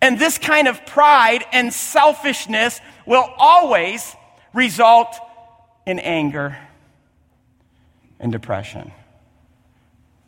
And 0.00 0.18
this 0.18 0.38
kind 0.38 0.68
of 0.68 0.86
pride 0.86 1.44
and 1.52 1.72
selfishness 1.72 2.80
will 3.04 3.28
always 3.36 4.16
result 4.54 5.14
in 5.86 5.98
anger 5.98 6.56
and 8.20 8.32
depression. 8.32 8.92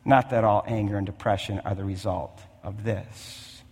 Not 0.04 0.30
that 0.30 0.44
all 0.44 0.64
anger 0.66 0.96
and 0.96 1.06
depression 1.06 1.60
are 1.64 1.74
the 1.74 1.84
result 1.84 2.40
of 2.62 2.84
this. 2.84 3.62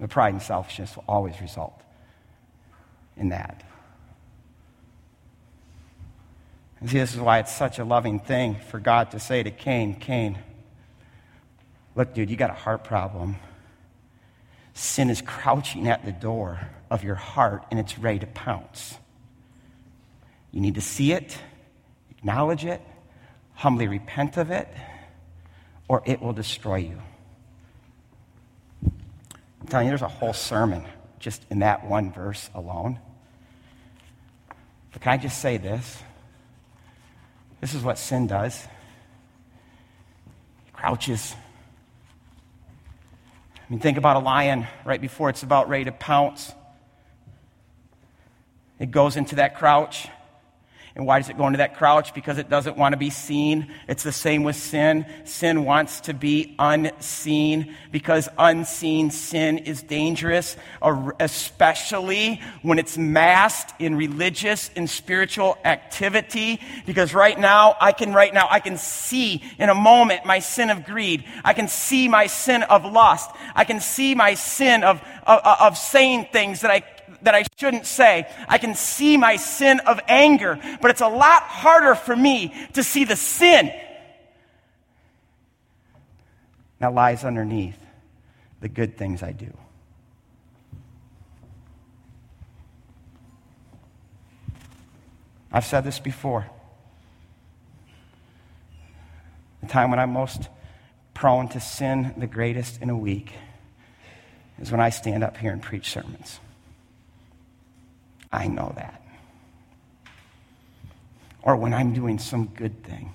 The 0.00 0.08
pride 0.08 0.34
and 0.34 0.42
selfishness 0.42 0.94
will 0.94 1.04
always 1.08 1.40
result 1.40 1.82
in 3.16 3.30
that. 3.30 3.64
And 6.80 6.88
see, 6.88 6.98
this 6.98 7.14
is 7.14 7.20
why 7.20 7.40
it's 7.40 7.54
such 7.54 7.80
a 7.80 7.84
loving 7.84 8.20
thing 8.20 8.56
for 8.70 8.78
God 8.78 9.10
to 9.10 9.18
say 9.18 9.42
to 9.42 9.50
Cain, 9.50 9.96
Cain, 9.96 10.38
look, 11.96 12.14
dude, 12.14 12.30
you 12.30 12.36
got 12.36 12.50
a 12.50 12.54
heart 12.54 12.84
problem. 12.84 13.36
Sin 14.74 15.10
is 15.10 15.20
crouching 15.20 15.88
at 15.88 16.04
the 16.04 16.12
door 16.12 16.60
of 16.88 17.02
your 17.02 17.16
heart 17.16 17.64
and 17.72 17.80
it's 17.80 17.98
ready 17.98 18.20
to 18.20 18.26
pounce. 18.28 18.96
You 20.52 20.60
need 20.60 20.76
to 20.76 20.80
see 20.80 21.12
it 21.12 21.36
acknowledge 22.18 22.64
it, 22.64 22.80
humbly 23.54 23.88
repent 23.88 24.36
of 24.36 24.50
it, 24.50 24.68
or 25.88 26.02
it 26.04 26.20
will 26.20 26.32
destroy 26.32 26.76
you. 26.76 27.00
I'm 28.84 29.66
telling 29.68 29.86
you, 29.86 29.90
there's 29.90 30.02
a 30.02 30.08
whole 30.08 30.32
sermon 30.32 30.84
just 31.18 31.44
in 31.50 31.60
that 31.60 31.86
one 31.86 32.12
verse 32.12 32.50
alone. 32.54 32.98
But 34.92 35.02
can 35.02 35.12
I 35.12 35.16
just 35.16 35.40
say 35.40 35.56
this? 35.56 36.02
This 37.60 37.74
is 37.74 37.82
what 37.82 37.98
sin 37.98 38.26
does. 38.26 38.64
It 40.66 40.72
crouches. 40.72 41.34
I 43.56 43.70
mean, 43.70 43.80
think 43.80 43.98
about 43.98 44.16
a 44.16 44.20
lion 44.20 44.66
right 44.84 45.00
before 45.00 45.28
it's 45.28 45.42
about 45.42 45.68
ready 45.68 45.84
to 45.84 45.92
pounce. 45.92 46.52
It 48.78 48.90
goes 48.90 49.16
into 49.16 49.36
that 49.36 49.56
crouch. 49.56 50.08
And 50.98 51.06
why 51.06 51.20
does 51.20 51.28
it 51.28 51.38
go 51.38 51.46
into 51.46 51.58
that 51.58 51.76
crouch? 51.76 52.12
Because 52.12 52.38
it 52.38 52.50
doesn't 52.50 52.76
want 52.76 52.92
to 52.92 52.96
be 52.96 53.08
seen. 53.08 53.72
It's 53.86 54.02
the 54.02 54.10
same 54.10 54.42
with 54.42 54.56
sin. 54.56 55.06
Sin 55.22 55.64
wants 55.64 56.00
to 56.02 56.12
be 56.12 56.56
unseen 56.58 57.76
because 57.92 58.28
unseen 58.36 59.12
sin 59.12 59.58
is 59.58 59.80
dangerous, 59.80 60.56
especially 61.20 62.40
when 62.62 62.80
it's 62.80 62.98
masked 62.98 63.80
in 63.80 63.94
religious 63.94 64.72
and 64.74 64.90
spiritual 64.90 65.56
activity. 65.64 66.60
Because 66.84 67.14
right 67.14 67.38
now, 67.38 67.76
I 67.80 67.92
can, 67.92 68.12
right 68.12 68.34
now, 68.34 68.48
I 68.50 68.58
can 68.58 68.76
see 68.76 69.44
in 69.56 69.68
a 69.68 69.76
moment 69.76 70.24
my 70.24 70.40
sin 70.40 70.68
of 70.68 70.84
greed. 70.84 71.22
I 71.44 71.52
can 71.52 71.68
see 71.68 72.08
my 72.08 72.26
sin 72.26 72.64
of 72.64 72.84
lust. 72.84 73.30
I 73.54 73.62
can 73.62 73.78
see 73.78 74.16
my 74.16 74.34
sin 74.34 74.82
of, 74.82 75.00
of, 75.24 75.40
of 75.44 75.78
saying 75.78 76.30
things 76.32 76.62
that 76.62 76.72
I 76.72 76.82
that 77.22 77.34
I 77.34 77.44
shouldn't 77.56 77.86
say. 77.86 78.28
I 78.48 78.58
can 78.58 78.74
see 78.74 79.16
my 79.16 79.36
sin 79.36 79.80
of 79.80 80.00
anger, 80.08 80.58
but 80.80 80.90
it's 80.90 81.00
a 81.00 81.08
lot 81.08 81.42
harder 81.42 81.94
for 81.94 82.14
me 82.14 82.54
to 82.74 82.82
see 82.82 83.04
the 83.04 83.16
sin 83.16 83.72
that 86.78 86.94
lies 86.94 87.24
underneath 87.24 87.78
the 88.60 88.68
good 88.68 88.96
things 88.96 89.22
I 89.22 89.32
do. 89.32 89.52
I've 95.50 95.64
said 95.64 95.82
this 95.82 95.98
before. 95.98 96.46
The 99.62 99.66
time 99.66 99.90
when 99.90 99.98
I'm 99.98 100.12
most 100.12 100.48
prone 101.14 101.48
to 101.48 101.60
sin 101.60 102.14
the 102.16 102.26
greatest 102.26 102.80
in 102.80 102.90
a 102.90 102.96
week 102.96 103.32
is 104.60 104.70
when 104.70 104.80
I 104.80 104.90
stand 104.90 105.24
up 105.24 105.36
here 105.36 105.52
and 105.52 105.62
preach 105.62 105.90
sermons. 105.90 106.38
I 108.32 108.48
know 108.48 108.72
that. 108.76 109.02
Or 111.42 111.56
when 111.56 111.72
I'm 111.72 111.94
doing 111.94 112.18
some 112.18 112.46
good 112.46 112.82
thing. 112.84 113.14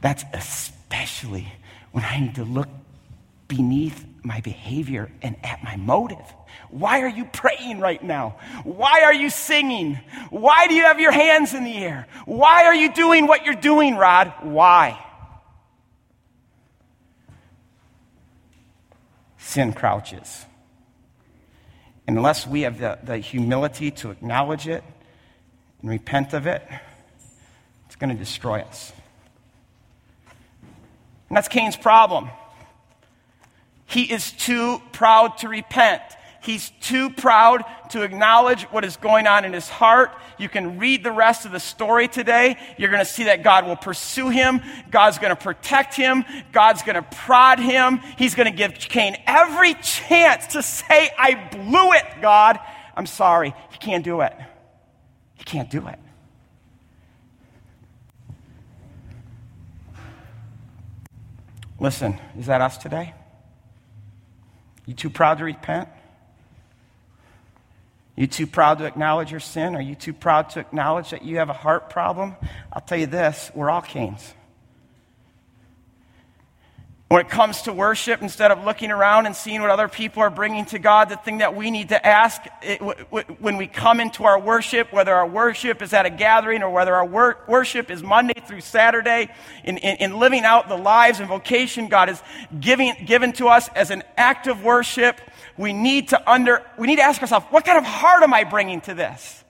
That's 0.00 0.24
especially 0.32 1.48
when 1.92 2.04
I 2.04 2.20
need 2.20 2.36
to 2.36 2.44
look 2.44 2.68
beneath 3.48 4.04
my 4.22 4.40
behavior 4.40 5.10
and 5.22 5.36
at 5.42 5.64
my 5.64 5.76
motive. 5.76 6.34
Why 6.70 7.00
are 7.00 7.08
you 7.08 7.24
praying 7.24 7.80
right 7.80 8.02
now? 8.02 8.36
Why 8.62 9.02
are 9.02 9.14
you 9.14 9.30
singing? 9.30 9.98
Why 10.30 10.66
do 10.66 10.74
you 10.74 10.84
have 10.84 11.00
your 11.00 11.12
hands 11.12 11.54
in 11.54 11.64
the 11.64 11.76
air? 11.76 12.06
Why 12.26 12.66
are 12.66 12.74
you 12.74 12.92
doing 12.92 13.26
what 13.26 13.44
you're 13.44 13.54
doing, 13.54 13.96
Rod? 13.96 14.32
Why? 14.42 15.02
Sin 19.38 19.72
crouches. 19.72 20.44
Unless 22.08 22.46
we 22.46 22.62
have 22.62 22.78
the, 22.78 22.98
the 23.04 23.18
humility 23.18 23.90
to 23.90 24.10
acknowledge 24.10 24.66
it 24.66 24.82
and 25.82 25.90
repent 25.90 26.32
of 26.32 26.46
it, 26.46 26.66
it's 27.84 27.96
going 27.96 28.08
to 28.08 28.16
destroy 28.16 28.60
us. 28.60 28.94
And 31.28 31.36
that's 31.36 31.48
Cain's 31.48 31.76
problem. 31.76 32.30
He 33.84 34.10
is 34.10 34.32
too 34.32 34.80
proud 34.92 35.36
to 35.38 35.48
repent. 35.50 36.02
He's 36.40 36.70
too 36.80 37.10
proud 37.10 37.64
to 37.90 38.02
acknowledge 38.02 38.62
what 38.64 38.84
is 38.84 38.96
going 38.96 39.26
on 39.26 39.44
in 39.44 39.52
his 39.52 39.68
heart. 39.68 40.10
You 40.38 40.48
can 40.48 40.78
read 40.78 41.02
the 41.02 41.10
rest 41.10 41.44
of 41.46 41.52
the 41.52 41.60
story 41.60 42.06
today. 42.06 42.56
You're 42.78 42.90
going 42.90 43.04
to 43.04 43.10
see 43.10 43.24
that 43.24 43.42
God 43.42 43.66
will 43.66 43.76
pursue 43.76 44.28
him. 44.28 44.60
God's 44.90 45.18
going 45.18 45.30
to 45.30 45.36
protect 45.36 45.94
him. 45.94 46.24
God's 46.52 46.82
going 46.82 46.96
to 46.96 47.02
prod 47.02 47.58
him. 47.58 47.98
He's 48.16 48.34
going 48.34 48.50
to 48.50 48.56
give 48.56 48.74
Cain 48.74 49.16
every 49.26 49.74
chance 49.74 50.46
to 50.48 50.62
say, 50.62 51.10
I 51.18 51.48
blew 51.50 51.92
it, 51.92 52.04
God. 52.22 52.58
I'm 52.96 53.06
sorry. 53.06 53.54
He 53.70 53.78
can't 53.78 54.04
do 54.04 54.20
it. 54.20 54.34
He 55.34 55.44
can't 55.44 55.70
do 55.70 55.86
it. 55.88 55.98
Listen, 61.80 62.18
is 62.38 62.46
that 62.46 62.60
us 62.60 62.76
today? 62.78 63.14
You 64.86 64.94
too 64.94 65.10
proud 65.10 65.38
to 65.38 65.44
repent? 65.44 65.88
You 68.18 68.26
too 68.26 68.48
proud 68.48 68.78
to 68.78 68.84
acknowledge 68.84 69.30
your 69.30 69.38
sin? 69.38 69.76
Are 69.76 69.80
you 69.80 69.94
too 69.94 70.12
proud 70.12 70.50
to 70.50 70.58
acknowledge 70.58 71.10
that 71.10 71.24
you 71.24 71.36
have 71.36 71.50
a 71.50 71.52
heart 71.52 71.88
problem? 71.88 72.34
I'll 72.72 72.82
tell 72.82 72.98
you 72.98 73.06
this 73.06 73.52
we're 73.54 73.70
all 73.70 73.80
Cains. 73.80 74.34
When 77.06 77.20
it 77.20 77.30
comes 77.30 77.62
to 77.62 77.72
worship, 77.72 78.20
instead 78.20 78.50
of 78.50 78.64
looking 78.64 78.90
around 78.90 79.26
and 79.26 79.36
seeing 79.36 79.60
what 79.60 79.70
other 79.70 79.86
people 79.86 80.20
are 80.24 80.30
bringing 80.30 80.64
to 80.66 80.80
God, 80.80 81.10
the 81.10 81.16
thing 81.16 81.38
that 81.38 81.54
we 81.54 81.70
need 81.70 81.90
to 81.90 82.06
ask 82.06 82.42
when 83.38 83.56
we 83.56 83.68
come 83.68 84.00
into 84.00 84.24
our 84.24 84.38
worship, 84.38 84.92
whether 84.92 85.14
our 85.14 85.26
worship 85.26 85.80
is 85.80 85.92
at 85.92 86.04
a 86.04 86.10
gathering 86.10 86.64
or 86.64 86.70
whether 86.70 86.96
our 86.96 87.06
worship 87.46 87.88
is 87.88 88.02
Monday 88.02 88.42
through 88.46 88.62
Saturday, 88.62 89.30
in, 89.62 89.78
in, 89.78 89.96
in, 89.98 90.18
living 90.18 90.42
out 90.42 90.68
the 90.68 90.76
lives 90.76 91.20
and 91.20 91.28
vocation 91.28 91.86
God 91.86 92.08
has 92.08 92.20
giving, 92.58 92.94
given 93.06 93.32
to 93.34 93.46
us 93.46 93.68
as 93.76 93.92
an 93.92 94.02
act 94.16 94.48
of 94.48 94.64
worship, 94.64 95.20
we 95.58 95.72
need 95.72 96.08
to 96.10 96.30
under, 96.30 96.64
we 96.78 96.86
need 96.86 96.96
to 96.96 97.02
ask 97.02 97.20
ourselves, 97.20 97.44
what 97.50 97.64
kind 97.64 97.76
of 97.76 97.84
heart 97.84 98.22
am 98.22 98.32
I 98.32 98.44
bringing 98.44 98.80
to 98.82 98.94
this? 98.94 99.44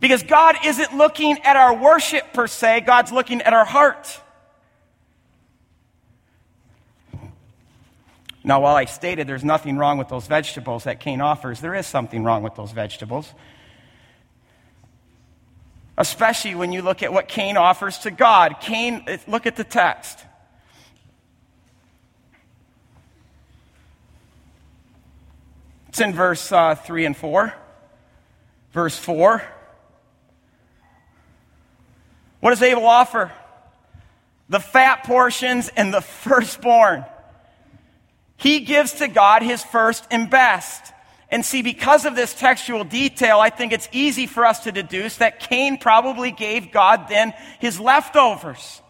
Because 0.00 0.22
God 0.22 0.56
isn't 0.64 0.96
looking 0.96 1.38
at 1.42 1.56
our 1.56 1.76
worship 1.76 2.32
per 2.32 2.46
se, 2.46 2.80
God's 2.80 3.12
looking 3.12 3.40
at 3.42 3.52
our 3.52 3.64
heart. 3.64 4.20
Now, 8.42 8.62
while 8.62 8.74
I 8.74 8.86
stated 8.86 9.26
there's 9.26 9.44
nothing 9.44 9.76
wrong 9.76 9.98
with 9.98 10.08
those 10.08 10.26
vegetables 10.26 10.84
that 10.84 10.98
Cain 10.98 11.20
offers, 11.20 11.60
there 11.60 11.74
is 11.74 11.86
something 11.86 12.24
wrong 12.24 12.42
with 12.42 12.54
those 12.54 12.72
vegetables. 12.72 13.32
Especially 15.98 16.54
when 16.54 16.72
you 16.72 16.80
look 16.80 17.02
at 17.02 17.12
what 17.12 17.28
Cain 17.28 17.58
offers 17.58 17.98
to 17.98 18.10
God. 18.10 18.56
Cain, 18.62 19.04
look 19.28 19.46
at 19.46 19.56
the 19.56 19.64
text. 19.64 20.24
It's 26.00 26.06
in 26.06 26.14
verse 26.14 26.50
uh, 26.50 26.76
3 26.76 27.04
and 27.04 27.14
4. 27.14 27.52
Verse 28.72 28.98
4. 28.98 29.42
What 32.40 32.50
does 32.52 32.62
Abel 32.62 32.86
offer? 32.86 33.30
The 34.48 34.60
fat 34.60 35.04
portions 35.04 35.68
and 35.68 35.92
the 35.92 36.00
firstborn. 36.22 37.04
He 38.38 38.60
gives 38.60 38.94
to 38.94 39.08
God 39.08 39.42
his 39.42 39.62
first 39.62 40.06
and 40.10 40.30
best. 40.30 40.94
And 41.30 41.44
see, 41.44 41.60
because 41.60 42.06
of 42.06 42.16
this 42.16 42.32
textual 42.32 42.84
detail, 42.84 43.38
I 43.38 43.50
think 43.50 43.74
it's 43.74 43.90
easy 43.92 44.26
for 44.26 44.46
us 44.46 44.60
to 44.60 44.72
deduce 44.72 45.18
that 45.18 45.38
Cain 45.38 45.76
probably 45.76 46.30
gave 46.30 46.72
God 46.72 47.08
then 47.10 47.34
his 47.58 47.78
leftovers. 47.78 48.80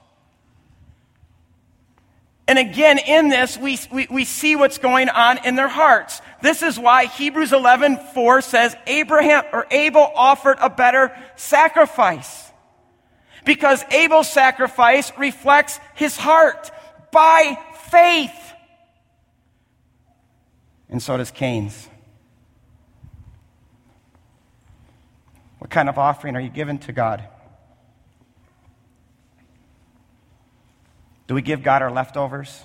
And 2.50 2.58
again, 2.58 2.98
in 2.98 3.28
this, 3.28 3.56
we, 3.56 3.78
we, 3.92 4.08
we, 4.10 4.24
see 4.24 4.56
what's 4.56 4.78
going 4.78 5.08
on 5.08 5.38
in 5.46 5.54
their 5.54 5.68
hearts. 5.68 6.20
This 6.42 6.64
is 6.64 6.76
why 6.76 7.06
Hebrews 7.06 7.52
11, 7.52 7.98
4 8.12 8.40
says 8.40 8.74
Abraham 8.88 9.44
or 9.52 9.68
Abel 9.70 10.10
offered 10.16 10.58
a 10.60 10.68
better 10.68 11.16
sacrifice. 11.36 12.50
Because 13.44 13.84
Abel's 13.92 14.30
sacrifice 14.30 15.12
reflects 15.16 15.78
his 15.94 16.16
heart 16.16 16.72
by 17.12 17.56
faith 17.90 18.32
and 20.90 21.00
so 21.00 21.16
does 21.16 21.30
Cain's. 21.30 21.88
What 25.58 25.70
kind 25.70 25.88
of 25.88 25.98
offering 25.98 26.34
are 26.34 26.40
you 26.40 26.48
giving 26.48 26.78
to 26.80 26.92
God? 26.92 27.22
Do 31.30 31.34
we 31.34 31.42
give 31.42 31.62
God 31.62 31.80
our 31.80 31.92
leftovers? 31.92 32.64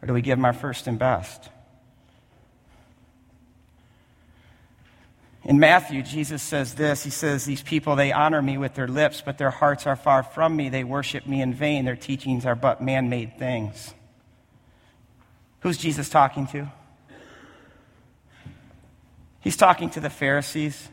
Or 0.00 0.06
do 0.06 0.14
we 0.14 0.22
give 0.22 0.38
Him 0.38 0.46
our 0.46 0.54
first 0.54 0.86
and 0.86 0.98
best? 0.98 1.50
In 5.42 5.58
Matthew, 5.58 6.02
Jesus 6.02 6.42
says 6.42 6.72
this 6.72 7.04
He 7.04 7.10
says, 7.10 7.44
These 7.44 7.60
people, 7.60 7.96
they 7.96 8.12
honor 8.12 8.40
me 8.40 8.56
with 8.56 8.72
their 8.72 8.88
lips, 8.88 9.20
but 9.20 9.36
their 9.36 9.50
hearts 9.50 9.86
are 9.86 9.94
far 9.94 10.22
from 10.22 10.56
me. 10.56 10.70
They 10.70 10.84
worship 10.84 11.26
me 11.26 11.42
in 11.42 11.52
vain. 11.52 11.84
Their 11.84 11.96
teachings 11.96 12.46
are 12.46 12.54
but 12.54 12.82
man 12.82 13.10
made 13.10 13.38
things. 13.38 13.92
Who's 15.60 15.76
Jesus 15.76 16.08
talking 16.08 16.46
to? 16.46 16.66
He's 19.40 19.58
talking 19.58 19.90
to 19.90 20.00
the 20.00 20.08
Pharisees. 20.08 20.88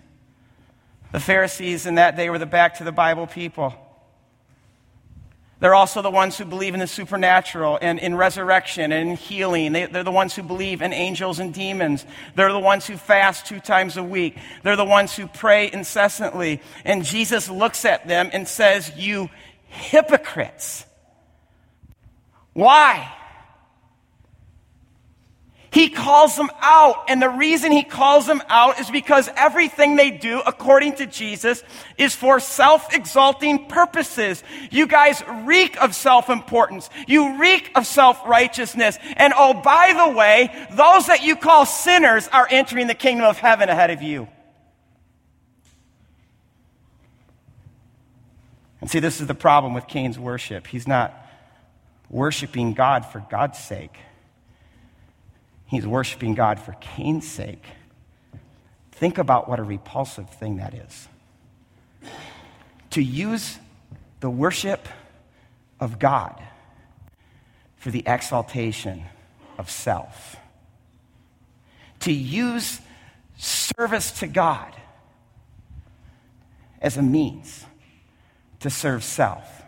The 1.14 1.22
Pharisees 1.22 1.86
in 1.86 1.96
that 1.96 2.18
day 2.18 2.30
were 2.30 2.40
the 2.40 2.46
back 2.46 2.80
to 2.80 2.84
the 2.84 2.92
Bible 2.92 3.26
people. 3.26 3.74
They're 5.62 5.76
also 5.76 6.02
the 6.02 6.10
ones 6.10 6.40
who 6.40 6.46
believe 6.46 6.74
in 6.74 6.80
the 6.80 6.88
supernatural 6.88 7.78
and 7.82 8.00
in 8.00 8.16
resurrection 8.16 8.92
and 8.92 9.12
in 9.12 9.16
healing. 9.16 9.74
They, 9.74 9.84
are 9.84 10.04
the 10.04 10.12
ones 10.12 10.36
who 10.36 10.42
believe 10.42 10.82
in 10.82 10.92
angels 10.92 11.40
and 11.40 11.54
demons. 11.54 12.04
They're 12.36 12.52
the 12.52 12.60
ones 12.60 12.88
who 12.88 12.98
fast 12.98 13.46
two 13.46 13.60
times 13.60 13.96
a 13.96 14.04
week. 14.04 14.38
They're 14.64 14.76
the 14.76 14.84
ones 14.84 15.16
who 15.16 15.28
pray 15.28 15.72
incessantly. 15.72 16.62
And 16.84 17.06
Jesus 17.06 17.48
looks 17.48 17.86
at 17.86 18.08
them 18.08 18.32
and 18.34 18.48
says, 18.48 18.92
You 18.98 19.30
hypocrites. 19.68 20.84
Why? 22.54 23.14
He 25.72 25.90
calls 25.90 26.36
them 26.36 26.50
out. 26.60 27.06
And 27.08 27.22
the 27.22 27.30
reason 27.30 27.72
he 27.72 27.84
calls 27.84 28.28
them 28.28 28.44
out 28.50 28.80
is 28.82 28.92
because 28.92 29.30
everything 29.38 29.96
they 29.96 30.12
do, 30.12 30.42
according 30.46 30.96
to 30.96 31.06
Jesus, 31.06 31.64
is 31.98 32.14
for 32.14 32.42
self-exalting 32.42 33.68
purposes. 33.68 34.44
You 34.70 34.86
guys 34.86 35.24
reek 35.46 35.82
of 35.82 35.96
self-importance. 35.96 36.90
You 37.08 37.40
reek 37.40 37.72
of 37.74 37.88
self-righteousness. 37.88 39.00
And 39.16 39.34
oh, 39.36 39.54
by 39.54 39.94
the 39.96 40.14
way, 40.14 40.68
those 40.72 41.08
that 41.08 41.24
you 41.24 41.38
call 41.38 41.66
sinners 41.66 42.28
are 42.34 42.48
entering 42.52 42.88
the 42.88 42.94
kingdom 42.94 43.26
of 43.26 43.38
heaven 43.38 43.70
ahead 43.70 43.92
of 43.92 44.02
you. 44.02 44.28
And 48.82 48.90
see, 48.90 49.00
this 49.00 49.22
is 49.22 49.28
the 49.28 49.36
problem 49.36 49.74
with 49.74 49.88
Cain's 49.88 50.20
worship. 50.20 50.68
He's 50.68 50.88
not 50.88 51.16
worshiping 52.10 52.74
God 52.74 53.06
for 53.06 53.26
God's 53.30 53.58
sake. 53.58 53.96
He's 55.72 55.88
worshiping 55.88 56.34
God 56.34 56.60
for 56.60 56.74
Cain's 56.82 57.26
sake. 57.26 57.64
Think 58.92 59.18
about 59.18 59.48
what 59.48 59.58
a 59.58 59.64
repulsive 59.64 60.30
thing 60.30 60.58
that 60.58 60.74
is. 60.74 61.08
To 62.90 63.02
use 63.02 63.58
the 64.20 64.30
worship 64.30 64.90
of 65.80 65.98
God 65.98 66.44
for 67.78 67.90
the 67.90 68.04
exaltation 68.06 69.04
of 69.58 69.72
self. 69.72 70.36
To 72.02 72.12
use 72.12 72.82
service 73.38 74.12
to 74.20 74.28
God 74.28 74.76
as 76.82 76.98
a 76.98 77.02
means 77.02 77.66
to 78.60 78.70
serve 78.70 79.06
self. 79.06 79.61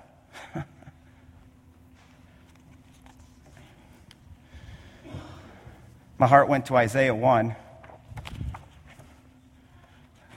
My 6.24 6.30
heart 6.30 6.48
went 6.48 6.68
to 6.68 6.78
Isaiah 6.78 7.14
1, 7.14 7.54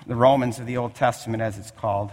the 0.08 0.16
Romans 0.16 0.58
of 0.58 0.66
the 0.66 0.78
Old 0.78 0.96
Testament, 0.96 1.40
as 1.44 1.58
it's 1.58 1.70
called. 1.70 2.10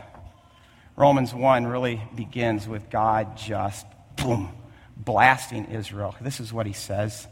Romans 0.96 1.34
1 1.34 1.66
really 1.66 2.00
begins 2.14 2.68
with 2.68 2.92
God 2.92 3.36
just, 3.36 3.88
boom, 4.16 4.52
blasting 4.96 5.66
Israel. 5.72 6.16
This 6.22 6.40
is 6.40 6.54
what 6.54 6.68
he 6.68 6.74
says. 6.74 7.28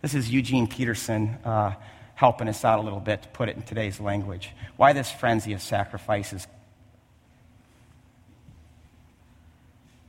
This 0.00 0.14
is 0.14 0.30
Eugene 0.30 0.68
Peterson 0.68 1.36
uh, 1.44 1.74
helping 2.14 2.48
us 2.48 2.64
out 2.64 2.78
a 2.78 2.82
little 2.82 2.98
bit 2.98 3.24
to 3.24 3.28
put 3.28 3.50
it 3.50 3.56
in 3.56 3.62
today's 3.62 4.00
language. 4.00 4.52
Why 4.78 4.94
this 4.94 5.12
frenzy 5.12 5.52
of 5.52 5.60
sacrifices 5.60 6.46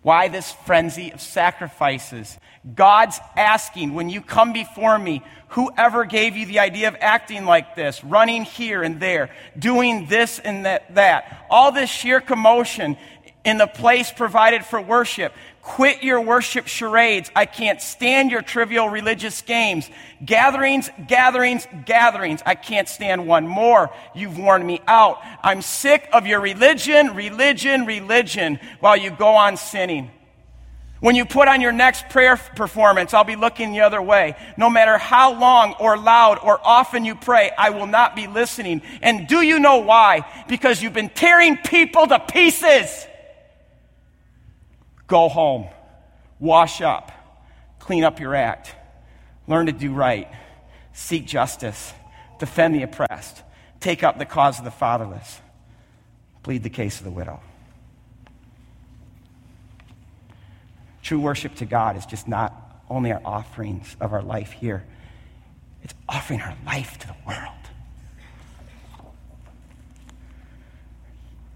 Why 0.05 0.27
this 0.27 0.51
frenzy 0.51 1.09
of 1.09 1.19
sacrifices? 1.19 2.37
God's 2.75 3.19
asking, 3.35 3.95
when 3.95 4.07
you 4.11 4.21
come 4.21 4.53
before 4.53 4.99
me, 4.99 5.23
whoever 5.47 6.05
gave 6.05 6.37
you 6.37 6.45
the 6.45 6.59
idea 6.59 6.89
of 6.89 6.95
acting 6.99 7.45
like 7.45 7.75
this, 7.75 8.03
running 8.03 8.43
here 8.43 8.83
and 8.83 8.99
there, 8.99 9.31
doing 9.57 10.05
this 10.05 10.37
and 10.37 10.67
that, 10.67 10.93
that, 10.93 11.47
all 11.49 11.71
this 11.71 11.89
sheer 11.89 12.21
commotion, 12.21 12.97
in 13.45 13.57
the 13.57 13.67
place 13.67 14.11
provided 14.11 14.65
for 14.65 14.81
worship. 14.81 15.33
Quit 15.61 16.03
your 16.03 16.21
worship 16.21 16.67
charades. 16.67 17.31
I 17.35 17.45
can't 17.45 17.81
stand 17.81 18.29
your 18.29 18.41
trivial 18.41 18.89
religious 18.89 19.41
games. 19.41 19.89
Gatherings, 20.23 20.89
gatherings, 21.07 21.67
gatherings. 21.85 22.41
I 22.45 22.55
can't 22.55 22.89
stand 22.89 23.27
one 23.27 23.47
more. 23.47 23.91
You've 24.13 24.37
worn 24.37 24.65
me 24.65 24.81
out. 24.87 25.19
I'm 25.41 25.61
sick 25.61 26.07
of 26.11 26.27
your 26.27 26.39
religion, 26.39 27.15
religion, 27.15 27.85
religion 27.85 28.59
while 28.79 28.97
you 28.97 29.11
go 29.11 29.29
on 29.29 29.57
sinning. 29.57 30.11
When 30.99 31.15
you 31.15 31.25
put 31.25 31.47
on 31.47 31.61
your 31.61 31.71
next 31.71 32.09
prayer 32.09 32.37
performance, 32.37 33.13
I'll 33.13 33.23
be 33.23 33.35
looking 33.35 33.73
the 33.73 33.81
other 33.81 34.01
way. 34.01 34.35
No 34.57 34.69
matter 34.69 34.97
how 34.97 35.39
long 35.39 35.73
or 35.79 35.97
loud 35.97 36.39
or 36.41 36.59
often 36.63 37.05
you 37.05 37.15
pray, 37.15 37.51
I 37.57 37.71
will 37.71 37.85
not 37.85 38.15
be 38.15 38.27
listening. 38.27 38.81
And 39.01 39.27
do 39.27 39.41
you 39.41 39.59
know 39.59 39.77
why? 39.77 40.25
Because 40.47 40.81
you've 40.81 40.93
been 40.93 41.09
tearing 41.09 41.57
people 41.57 42.07
to 42.07 42.19
pieces. 42.19 43.07
Go 45.07 45.29
home, 45.29 45.67
wash 46.39 46.81
up, 46.81 47.11
clean 47.79 48.03
up 48.03 48.19
your 48.19 48.35
act, 48.35 48.73
learn 49.47 49.67
to 49.67 49.71
do 49.71 49.93
right, 49.93 50.27
seek 50.93 51.25
justice, 51.25 51.93
defend 52.39 52.75
the 52.75 52.83
oppressed, 52.83 53.43
take 53.79 54.03
up 54.03 54.17
the 54.17 54.25
cause 54.25 54.57
of 54.57 54.65
the 54.65 54.71
fatherless, 54.71 55.39
plead 56.43 56.63
the 56.63 56.69
case 56.69 56.99
of 56.99 57.05
the 57.05 57.11
widow. 57.11 57.39
True 61.03 61.19
worship 61.19 61.53
to 61.55 61.65
God 61.65 61.97
is 61.97 62.05
just 62.07 62.27
not 62.27 62.81
only 62.89 63.11
our 63.11 63.21
offerings 63.23 63.95
of 64.01 64.11
our 64.11 64.23
life 64.23 64.51
here, 64.53 64.83
it's 65.83 65.93
offering 66.09 66.41
our 66.41 66.55
life 66.65 66.97
to 66.97 67.07
the 67.07 67.15
world. 67.27 67.64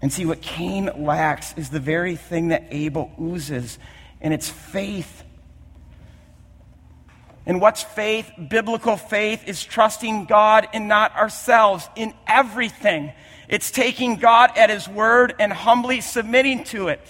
And 0.02 0.12
see, 0.12 0.24
what 0.24 0.40
Cain 0.40 0.90
lacks 0.96 1.54
is 1.56 1.68
the 1.70 1.80
very 1.80 2.16
thing 2.16 2.48
that 2.48 2.64
Abel 2.70 3.10
oozes, 3.20 3.78
and 4.20 4.32
it's 4.32 4.48
faith. 4.48 5.24
And 7.44 7.60
what's 7.60 7.82
faith? 7.82 8.30
Biblical 8.48 8.96
faith 8.96 9.46
is 9.46 9.62
trusting 9.62 10.24
God 10.24 10.68
and 10.72 10.88
not 10.88 11.14
ourselves 11.16 11.88
in 11.96 12.14
everything. 12.26 13.12
It's 13.48 13.70
taking 13.70 14.16
God 14.16 14.56
at 14.56 14.70
His 14.70 14.88
word 14.88 15.34
and 15.38 15.52
humbly 15.52 16.00
submitting 16.00 16.64
to 16.64 16.88
it. 16.88 17.00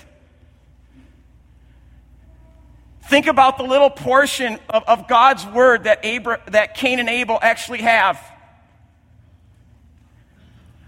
Think 3.11 3.27
about 3.27 3.59
the 3.59 3.65
little 3.65 3.91
portion 3.91 4.59
of, 4.69 4.85
of 4.87 5.09
God's 5.09 5.45
word 5.47 5.85
that, 5.85 6.05
Abra- 6.05 6.41
that 6.53 6.75
Cain 6.75 7.01
and 7.01 7.09
Abel 7.09 7.39
actually 7.43 7.83
have. 7.83 8.21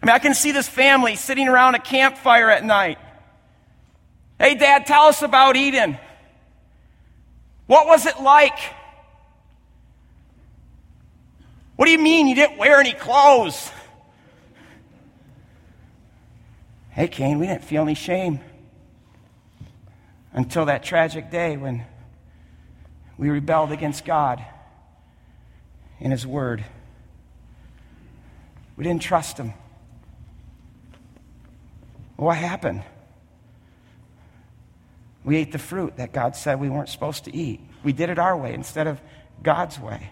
I 0.03 0.07
mean, 0.07 0.15
I 0.15 0.19
can 0.19 0.35
see 0.35 0.51
this 0.51 0.69
family 0.69 1.15
sitting 1.15 1.47
around 1.47 1.77
a 1.77 1.79
campfire 1.79 2.51
at 2.51 2.65
night. 2.65 2.99
Hey, 4.39 4.57
Dad, 4.57 4.85
tell 4.85 5.05
us 5.05 5.23
about 5.23 5.55
Eden. 5.55 5.97
What 7.69 7.87
was 7.87 8.07
it 8.07 8.21
like? 8.21 8.59
What 11.77 11.87
do 11.87 11.93
you 11.93 12.01
mean 12.01 12.27
you 12.27 12.35
didn't 12.35 12.59
wear 12.59 12.81
any 12.81 12.93
clothes? 12.93 13.71
Hey, 16.91 17.07
Cain, 17.07 17.39
we 17.39 17.47
didn't 17.47 17.65
feel 17.65 17.83
any 17.83 17.95
shame 17.95 18.41
until 20.33 20.67
that 20.67 20.83
tragic 20.83 21.31
day 21.31 21.57
when 21.57 21.85
we 23.17 23.31
rebelled 23.31 23.71
against 23.71 24.05
God 24.05 24.45
and 26.01 26.11
His 26.11 26.27
Word. 26.27 26.65
We 28.77 28.83
didn't 28.83 29.03
trust 29.03 29.39
Him. 29.39 29.55
What 32.23 32.37
happened? 32.37 32.85
We 35.25 35.37
ate 35.37 35.51
the 35.51 35.59
fruit 35.59 35.97
that 35.97 36.13
God 36.13 36.37
said 36.37 36.61
we 36.61 36.71
weren't 36.71 36.89
supposed 36.89 37.25
to 37.25 37.35
eat. 37.35 37.61
We 37.83 37.93
did 37.93 38.11
it 38.11 38.19
our 38.19 38.37
way 38.37 38.55
instead 38.55 38.87
of 38.87 39.01
God's 39.43 39.81
way. 39.81 40.11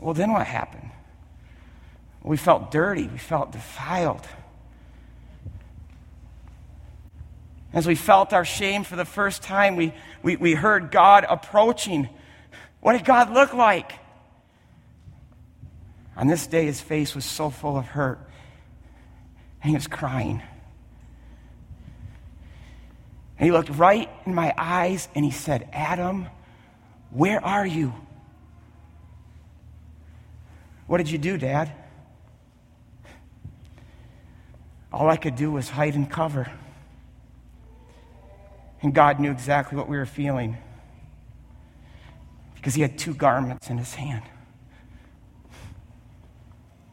Well, 0.00 0.14
then 0.14 0.32
what 0.32 0.46
happened? 0.46 0.90
We 2.22 2.36
felt 2.36 2.70
dirty. 2.70 3.08
We 3.08 3.18
felt 3.18 3.50
defiled. 3.50 4.24
As 7.72 7.84
we 7.84 7.96
felt 7.96 8.32
our 8.32 8.44
shame 8.44 8.84
for 8.84 8.94
the 8.94 9.04
first 9.04 9.42
time, 9.42 9.74
we, 9.74 9.92
we, 10.22 10.36
we 10.36 10.54
heard 10.54 10.92
God 10.92 11.26
approaching. 11.28 12.08
What 12.80 12.92
did 12.92 13.04
God 13.04 13.32
look 13.32 13.52
like? 13.52 13.94
On 16.16 16.28
this 16.28 16.46
day, 16.46 16.66
his 16.66 16.80
face 16.80 17.16
was 17.16 17.24
so 17.24 17.50
full 17.50 17.76
of 17.76 17.84
hurt, 17.84 18.20
and 19.60 19.70
he 19.70 19.74
was 19.74 19.88
crying. 19.88 20.40
And 23.38 23.46
he 23.46 23.52
looked 23.52 23.70
right 23.70 24.10
in 24.26 24.34
my 24.34 24.52
eyes 24.58 25.08
and 25.14 25.24
he 25.24 25.30
said, 25.30 25.68
Adam, 25.72 26.26
where 27.10 27.44
are 27.44 27.66
you? 27.66 27.94
What 30.86 30.98
did 30.98 31.10
you 31.10 31.18
do, 31.18 31.38
Dad? 31.38 31.72
All 34.92 35.08
I 35.08 35.16
could 35.16 35.36
do 35.36 35.52
was 35.52 35.68
hide 35.68 35.94
and 35.94 36.10
cover. 36.10 36.50
And 38.82 38.94
God 38.94 39.20
knew 39.20 39.30
exactly 39.30 39.76
what 39.76 39.88
we 39.88 39.96
were 39.96 40.06
feeling 40.06 40.56
because 42.54 42.74
he 42.74 42.82
had 42.82 42.98
two 42.98 43.14
garments 43.14 43.70
in 43.70 43.78
his 43.78 43.94
hand 43.94 44.24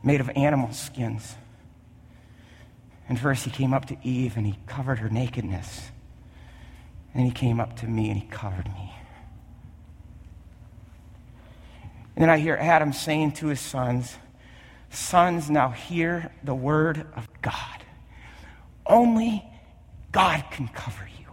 made 0.04 0.22
of 0.22 0.30
animal 0.36 0.72
skins. 0.72 1.36
And 3.10 3.20
first 3.20 3.44
he 3.44 3.52
came 3.52 3.74
up 3.74 3.86
to 3.86 3.98
Eve 4.04 4.38
and 4.38 4.46
he 4.46 4.58
covered 4.68 5.00
her 5.00 5.10
nakedness. 5.10 5.90
And 7.16 7.26
he 7.26 7.32
came 7.32 7.60
up 7.60 7.78
to 7.78 7.88
me 7.88 8.10
and 8.10 8.20
he 8.20 8.28
covered 8.28 8.68
me. 8.68 8.94
And 12.16 12.24
then 12.24 12.30
I 12.30 12.38
hear 12.38 12.56
Adam 12.56 12.94
saying 12.94 13.34
to 13.34 13.48
his 13.48 13.60
sons, 13.60 14.16
Sons, 14.90 15.50
now 15.50 15.70
hear 15.70 16.32
the 16.44 16.56
word 16.56 17.06
of 17.16 17.28
God. 17.42 17.84
Only 18.86 19.44
God 20.12 20.44
can 20.52 20.68
cover 20.68 21.10
you. 21.20 21.26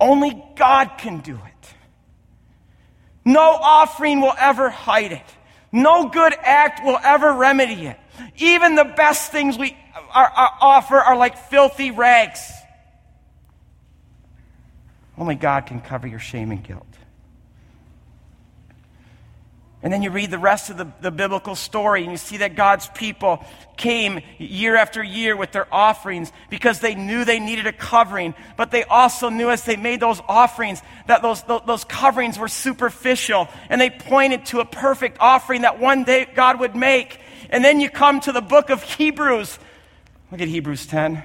Only 0.00 0.42
God 0.56 0.92
can 0.96 1.20
do 1.20 1.34
it. 1.34 1.74
No 3.24 3.40
offering 3.40 4.20
will 4.20 4.34
ever 4.38 4.70
hide 4.70 5.12
it. 5.12 5.26
No 5.72 6.08
good 6.08 6.32
act 6.40 6.84
will 6.84 6.98
ever 7.02 7.32
remedy 7.32 7.88
it. 7.88 7.98
Even 8.36 8.76
the 8.76 8.84
best 8.84 9.32
things 9.32 9.58
we 9.58 9.76
are, 10.14 10.26
are, 10.28 10.52
offer 10.60 10.96
are 10.96 11.16
like 11.16 11.36
filthy 11.36 11.90
rags. 11.90 12.40
Only 15.18 15.34
God 15.34 15.66
can 15.66 15.80
cover 15.80 16.06
your 16.06 16.18
shame 16.18 16.50
and 16.50 16.62
guilt. 16.62 16.86
And 19.82 19.92
then 19.92 20.02
you 20.02 20.10
read 20.10 20.30
the 20.32 20.38
rest 20.38 20.68
of 20.70 20.78
the, 20.78 20.88
the 21.00 21.12
biblical 21.12 21.54
story 21.54 22.02
and 22.02 22.10
you 22.10 22.16
see 22.16 22.38
that 22.38 22.56
God's 22.56 22.88
people 22.88 23.44
came 23.76 24.20
year 24.36 24.74
after 24.74 25.00
year 25.00 25.36
with 25.36 25.52
their 25.52 25.72
offerings 25.72 26.32
because 26.50 26.80
they 26.80 26.94
knew 26.96 27.24
they 27.24 27.38
needed 27.38 27.66
a 27.68 27.72
covering. 27.72 28.34
But 28.56 28.70
they 28.72 28.84
also 28.84 29.28
knew 29.28 29.48
as 29.48 29.64
they 29.64 29.76
made 29.76 30.00
those 30.00 30.20
offerings 30.26 30.82
that 31.06 31.22
those, 31.22 31.42
those, 31.42 31.60
those 31.66 31.84
coverings 31.84 32.38
were 32.38 32.48
superficial 32.48 33.48
and 33.68 33.80
they 33.80 33.90
pointed 33.90 34.46
to 34.46 34.58
a 34.60 34.64
perfect 34.64 35.18
offering 35.20 35.62
that 35.62 35.78
one 35.78 36.04
day 36.04 36.26
God 36.34 36.58
would 36.58 36.74
make. 36.74 37.20
And 37.50 37.64
then 37.64 37.78
you 37.78 37.88
come 37.88 38.18
to 38.20 38.32
the 38.32 38.40
book 38.40 38.70
of 38.70 38.82
Hebrews. 38.82 39.58
Look 40.32 40.40
at 40.40 40.48
Hebrews 40.48 40.86
10. 40.86 41.22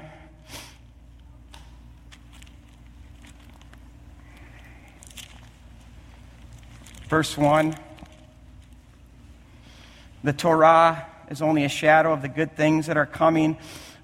Verse 7.12 7.38
1 7.38 7.76
The 10.24 10.32
Torah 10.32 11.07
is 11.30 11.41
only 11.41 11.66
a 11.66 11.70
shadow 11.70 12.14
of 12.14 12.22
the 12.22 12.30
good 12.30 12.55
things 12.55 12.86
that 12.86 12.95
are 12.95 13.05
coming, 13.05 13.57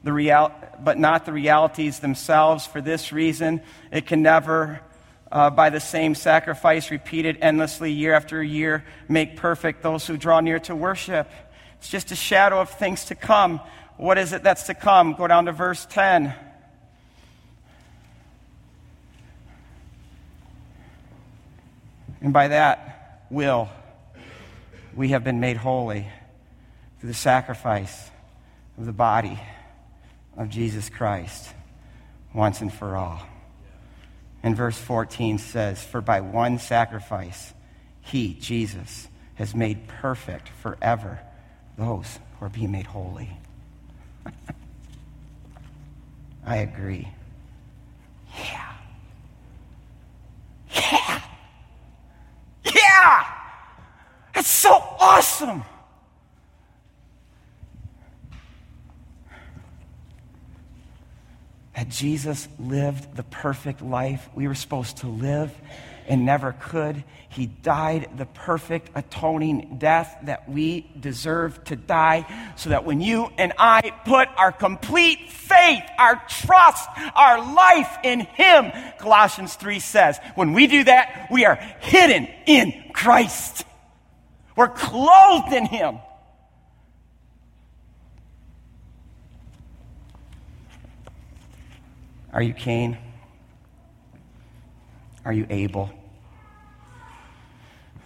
the 0.03 0.11
real, 0.11 0.51
but 0.83 0.99
not 0.99 1.25
the 1.25 1.31
realities 1.31 1.99
themselves. 1.99 2.65
For 2.65 2.81
this 2.81 3.13
reason, 3.13 3.61
it 3.93 4.07
can 4.07 4.23
never, 4.23 4.81
uh, 5.31 5.49
by 5.51 5.69
the 5.69 5.79
same 5.79 6.15
sacrifice 6.15 6.91
repeated 6.91 7.37
endlessly 7.41 7.93
year 7.93 8.13
after 8.13 8.43
year, 8.43 8.83
make 9.07 9.37
perfect 9.37 9.83
those 9.83 10.05
who 10.05 10.17
draw 10.17 10.41
near 10.41 10.59
to 10.59 10.75
worship. 10.75 11.31
It's 11.77 11.87
just 11.87 12.11
a 12.11 12.15
shadow 12.15 12.59
of 12.59 12.71
things 12.71 13.05
to 13.05 13.15
come. 13.15 13.61
What 13.95 14.17
is 14.17 14.33
it 14.33 14.43
that's 14.43 14.63
to 14.63 14.73
come? 14.73 15.13
Go 15.13 15.27
down 15.27 15.45
to 15.45 15.53
verse 15.53 15.87
10. 15.89 16.33
And 22.19 22.33
by 22.33 22.49
that, 22.49 22.96
will 23.29 23.69
we 24.95 25.09
have 25.09 25.23
been 25.23 25.39
made 25.39 25.57
holy 25.57 26.07
through 26.99 27.09
the 27.09 27.15
sacrifice 27.15 28.09
of 28.77 28.85
the 28.85 28.91
body 28.91 29.39
of 30.35 30.49
Jesus 30.49 30.89
Christ 30.89 31.53
once 32.33 32.61
and 32.61 32.73
for 32.73 32.95
all. 32.95 33.21
And 34.43 34.55
verse 34.55 34.77
14 34.77 35.39
says, 35.39 35.83
For 35.83 36.01
by 36.01 36.21
one 36.21 36.59
sacrifice, 36.59 37.53
he, 38.01 38.35
Jesus, 38.35 39.07
has 39.35 39.53
made 39.53 39.87
perfect 39.87 40.49
forever 40.49 41.19
those 41.77 42.19
who 42.39 42.45
are 42.45 42.49
being 42.49 42.71
made 42.71 42.87
holy. 42.87 43.29
I 46.45 46.57
agree. 46.57 47.07
Yeah. 48.37 48.73
Yeah. 50.71 51.21
Yeah. 52.73 53.25
That's 54.33 54.49
so 54.49 54.71
awesome. 54.99 55.63
That 61.75 61.89
Jesus 61.89 62.47
lived 62.59 63.15
the 63.15 63.23
perfect 63.23 63.81
life 63.81 64.29
we 64.35 64.47
were 64.47 64.55
supposed 64.55 64.97
to 64.97 65.07
live 65.07 65.51
and 66.07 66.25
never 66.25 66.53
could. 66.53 67.03
He 67.29 67.45
died 67.45 68.09
the 68.17 68.25
perfect 68.25 68.89
atoning 68.95 69.77
death 69.77 70.17
that 70.23 70.49
we 70.49 70.89
deserve 70.99 71.63
to 71.65 71.75
die, 71.75 72.25
so 72.55 72.69
that 72.69 72.85
when 72.85 73.01
you 73.01 73.29
and 73.37 73.53
I 73.57 73.91
put 74.05 74.29
our 74.37 74.51
complete 74.51 75.29
faith, 75.29 75.83
our 75.99 76.21
trust, 76.27 76.89
our 77.15 77.53
life 77.53 77.97
in 78.03 78.21
Him, 78.21 78.71
Colossians 78.97 79.55
3 79.55 79.79
says, 79.79 80.19
when 80.35 80.53
we 80.53 80.67
do 80.67 80.83
that, 80.85 81.27
we 81.31 81.45
are 81.45 81.55
hidden 81.55 82.27
in 82.45 82.91
Christ. 82.93 83.65
We're 84.55 84.69
clothed 84.69 85.53
in 85.53 85.65
Him. 85.65 85.99
Are 92.33 92.41
you 92.41 92.53
Cain? 92.53 92.97
Are 95.27 95.33
you 95.33 95.45
Abel? 95.49 95.89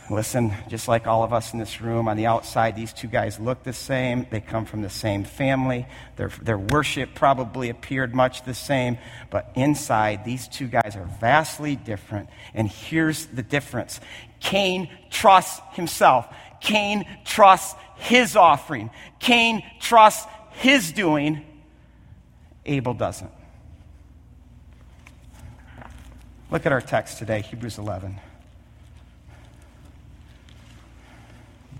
Listen, 0.09 0.51
just 0.69 0.87
like 0.87 1.05
all 1.05 1.23
of 1.23 1.33
us 1.33 1.53
in 1.53 1.59
this 1.59 1.79
room, 1.79 2.07
on 2.07 2.17
the 2.17 2.25
outside, 2.25 2.75
these 2.75 2.93
two 2.93 3.07
guys 3.07 3.39
look 3.39 3.61
the 3.61 3.73
same. 3.73 4.25
They 4.31 4.41
come 4.41 4.65
from 4.65 4.81
the 4.81 4.89
same 4.89 5.23
family. 5.23 5.85
Their, 6.15 6.29
their 6.41 6.57
worship 6.57 7.13
probably 7.13 7.69
appeared 7.69 8.15
much 8.15 8.43
the 8.43 8.55
same. 8.55 8.97
But 9.29 9.51
inside, 9.53 10.25
these 10.25 10.47
two 10.47 10.65
guys 10.65 10.95
are 10.95 11.07
vastly 11.19 11.75
different. 11.75 12.27
And 12.55 12.67
here's 12.67 13.27
the 13.27 13.43
difference 13.43 13.99
Cain 14.39 14.89
trusts 15.11 15.61
himself, 15.73 16.27
Cain 16.59 17.05
trusts 17.23 17.75
his 17.97 18.35
offering, 18.35 18.89
Cain 19.19 19.61
trusts 19.79 20.25
his 20.53 20.91
doing. 20.91 21.45
Abel 22.65 22.95
doesn't. 22.95 23.31
Look 26.51 26.65
at 26.65 26.71
our 26.71 26.81
text 26.81 27.17
today, 27.17 27.41
Hebrews 27.41 27.77
11. 27.79 28.19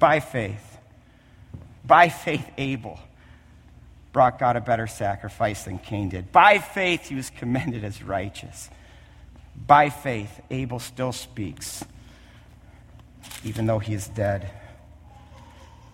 by 0.02 0.20
faith. 0.20 0.80
By 1.86 2.10
faith, 2.10 2.46
Abel 2.58 3.00
brought 4.12 4.40
God 4.40 4.58
a 4.58 4.62
better 4.62 4.88
sacrifice 4.88 5.64
than 5.64 5.78
Cain 5.78 6.10
did. 6.10 6.32
By 6.32 6.58
faith, 6.58 7.08
he 7.08 7.16
was 7.16 7.30
commended 7.30 7.86
as 7.86 8.04
righteous. 8.04 8.70
By 9.56 9.90
faith, 9.90 10.42
Abel 10.50 10.80
still 10.80 11.12
speaks, 11.12 11.86
even 13.44 13.68
though 13.68 13.80
he 13.80 13.94
is 13.94 14.08
dead. 14.08 14.50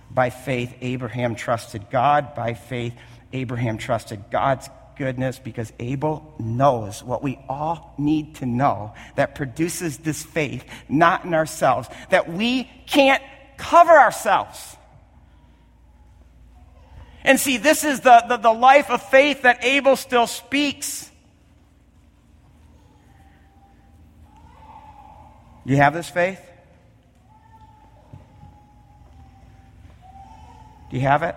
By 0.09 0.30
faith, 0.30 0.73
Abraham 0.80 1.36
trusted 1.36 1.89
God. 1.91 2.34
By 2.34 2.53
faith, 2.53 2.93
Abraham 3.34 3.78
trusted 3.78 4.23
God's 4.32 4.69
goodness 4.97 5.39
because 5.39 5.71
Abel 5.79 6.33
knows 6.39 7.03
what 7.03 7.23
we 7.23 7.39
all 7.47 7.93
need 7.97 8.35
to 8.35 8.45
know 8.45 8.93
that 9.15 9.35
produces 9.35 9.97
this 9.97 10.23
faith, 10.23 10.65
not 10.89 11.25
in 11.25 11.33
ourselves, 11.33 11.87
that 12.09 12.31
we 12.31 12.63
can't 12.85 13.21
cover 13.57 13.91
ourselves. 13.91 14.75
And 17.23 17.39
see, 17.39 17.57
this 17.57 17.83
is 17.83 18.01
the, 18.01 18.23
the, 18.27 18.37
the, 18.37 18.53
life 18.53 18.89
of 18.89 19.01
faith 19.01 19.41
that 19.41 19.63
Abel 19.65 19.95
still 19.95 20.27
speaks. 20.27 21.11
Do 25.65 25.73
you 25.73 25.77
have 25.77 25.93
this 25.93 26.09
faith? 26.09 26.39
Do 30.89 30.95
you 30.95 31.01
have 31.01 31.23
it? 31.23 31.35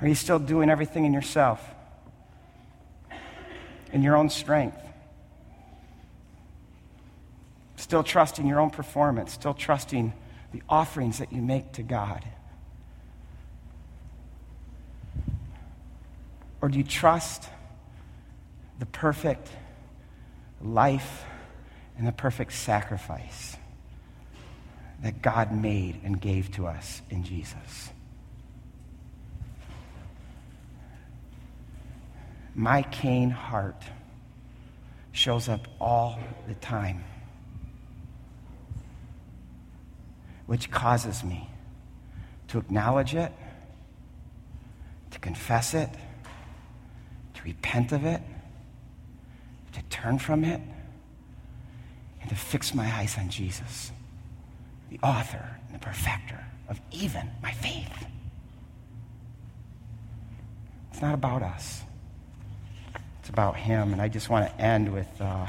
Are 0.00 0.08
you 0.08 0.14
still 0.14 0.38
doing 0.38 0.70
everything 0.70 1.04
in 1.04 1.12
yourself? 1.12 1.62
In 3.92 4.02
your 4.02 4.16
own 4.16 4.30
strength? 4.30 4.78
still 7.88 8.02
trusting 8.02 8.46
your 8.46 8.60
own 8.60 8.68
performance, 8.68 9.32
still 9.32 9.54
trusting 9.54 10.12
the 10.52 10.62
offerings 10.68 11.18
that 11.20 11.32
you 11.32 11.40
make 11.40 11.72
to 11.72 11.82
God? 11.82 12.22
Or 16.60 16.68
do 16.68 16.76
you 16.76 16.84
trust 16.84 17.48
the 18.78 18.84
perfect 18.84 19.48
life 20.60 21.24
and 21.96 22.06
the 22.06 22.12
perfect 22.12 22.52
sacrifice 22.52 23.56
that 25.02 25.22
God 25.22 25.50
made 25.52 26.00
and 26.04 26.20
gave 26.20 26.52
to 26.56 26.66
us 26.66 27.00
in 27.08 27.24
Jesus? 27.24 27.88
My 32.58 32.82
Cain 32.82 33.30
heart 33.30 33.82
shows 35.12 35.48
up 35.48 35.68
all 35.80 36.18
the 36.46 36.54
time. 36.56 37.04
which 40.48 40.70
causes 40.70 41.22
me 41.22 41.46
to 42.48 42.56
acknowledge 42.56 43.14
it, 43.14 43.30
to 45.10 45.18
confess 45.18 45.74
it, 45.74 45.90
to 47.34 47.42
repent 47.44 47.92
of 47.92 48.06
it, 48.06 48.22
to 49.74 49.82
turn 49.90 50.18
from 50.18 50.44
it, 50.44 50.62
and 52.22 52.30
to 52.30 52.34
fix 52.34 52.74
my 52.74 52.90
eyes 52.96 53.18
on 53.18 53.28
Jesus, 53.28 53.92
the 54.88 54.98
author 55.02 55.58
and 55.66 55.74
the 55.74 55.84
perfecter 55.84 56.42
of 56.66 56.80
even 56.92 57.28
my 57.42 57.52
faith. 57.52 58.06
It's 60.90 61.02
not 61.02 61.12
about 61.12 61.42
us. 61.42 61.82
It's 63.28 63.34
about 63.34 63.56
Him. 63.56 63.92
And 63.92 64.00
I 64.00 64.08
just 64.08 64.30
want 64.30 64.48
to 64.48 64.60
end 64.60 64.92
with 64.92 65.20
uh, 65.20 65.46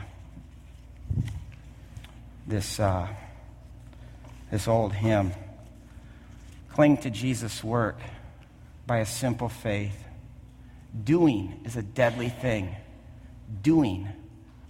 this. 2.46 2.80
Uh, 2.80 3.08
this 4.52 4.68
old 4.68 4.94
hymn. 4.94 5.32
Cling 6.70 6.98
to 6.98 7.10
Jesus' 7.10 7.64
work 7.64 8.00
by 8.86 9.00
a 9.00 9.06
simple 9.06 9.50
faith. 9.50 10.04
Doing 11.04 11.62
is 11.66 11.76
a 11.76 11.82
deadly 11.82 12.30
thing. 12.30 12.76
Doing 13.62 14.10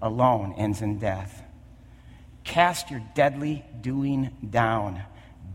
alone 0.01 0.53
ends 0.57 0.81
in 0.81 0.99
death. 0.99 1.43
Cast 2.43 2.89
your 2.89 3.01
deadly 3.15 3.63
doing 3.81 4.31
down, 4.49 5.01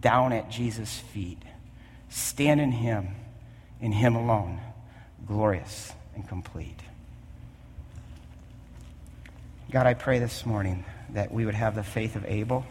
down 0.01 0.33
at 0.33 0.51
Jesus' 0.51 0.99
feet. 0.99 1.43
Stand 2.09 2.61
in 2.61 2.71
Him, 2.71 3.09
in 3.81 3.93
Him 3.93 4.15
alone, 4.15 4.61
glorious 5.27 5.93
and 6.15 6.27
complete. 6.29 6.81
God, 9.75 9.89
I 9.89 9.95
pray 9.95 10.21
this 10.21 10.47
morning 10.47 10.85
that 11.15 11.33
we 11.33 11.45
would 11.45 11.57
have 11.57 11.75
the 11.75 11.83
faith 11.83 12.15
of 12.15 12.25
Abel. 12.27 12.65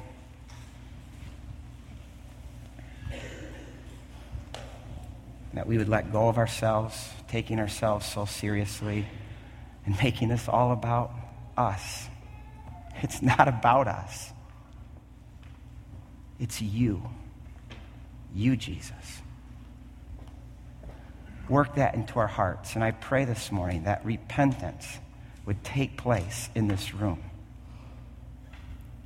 that 5.54 5.68
we 5.68 5.78
would 5.78 5.90
let 5.90 6.14
go 6.14 6.30
of 6.30 6.38
ourselves, 6.38 7.10
taking 7.28 7.60
ourselves 7.60 8.06
so 8.06 8.24
seriously, 8.24 9.06
and 9.86 9.98
making 10.04 10.30
this 10.30 10.48
all 10.48 10.72
about 10.72 11.12
us. 11.58 12.08
It's 13.02 13.22
not 13.22 13.50
about 13.50 13.90
us, 13.90 14.32
it's 16.40 16.62
you. 16.62 17.04
You, 18.34 18.56
Jesus. 18.56 19.22
Work 21.50 21.76
that 21.76 21.96
into 21.96 22.18
our 22.18 22.28
hearts. 22.28 22.76
And 22.76 22.84
I 22.84 22.92
pray 22.92 23.26
this 23.26 23.52
morning 23.52 23.84
that 23.84 24.06
repentance 24.06 25.00
would 25.46 25.64
take 25.64 25.98
place 25.98 26.50
in 26.56 26.68
this 26.68 26.94
room 26.94 27.22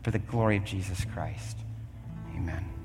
for 0.04 0.12
the 0.12 0.20
glory 0.20 0.58
of 0.58 0.64
Jesus 0.64 1.04
Christ. 1.06 1.58
Amen. 2.36 2.77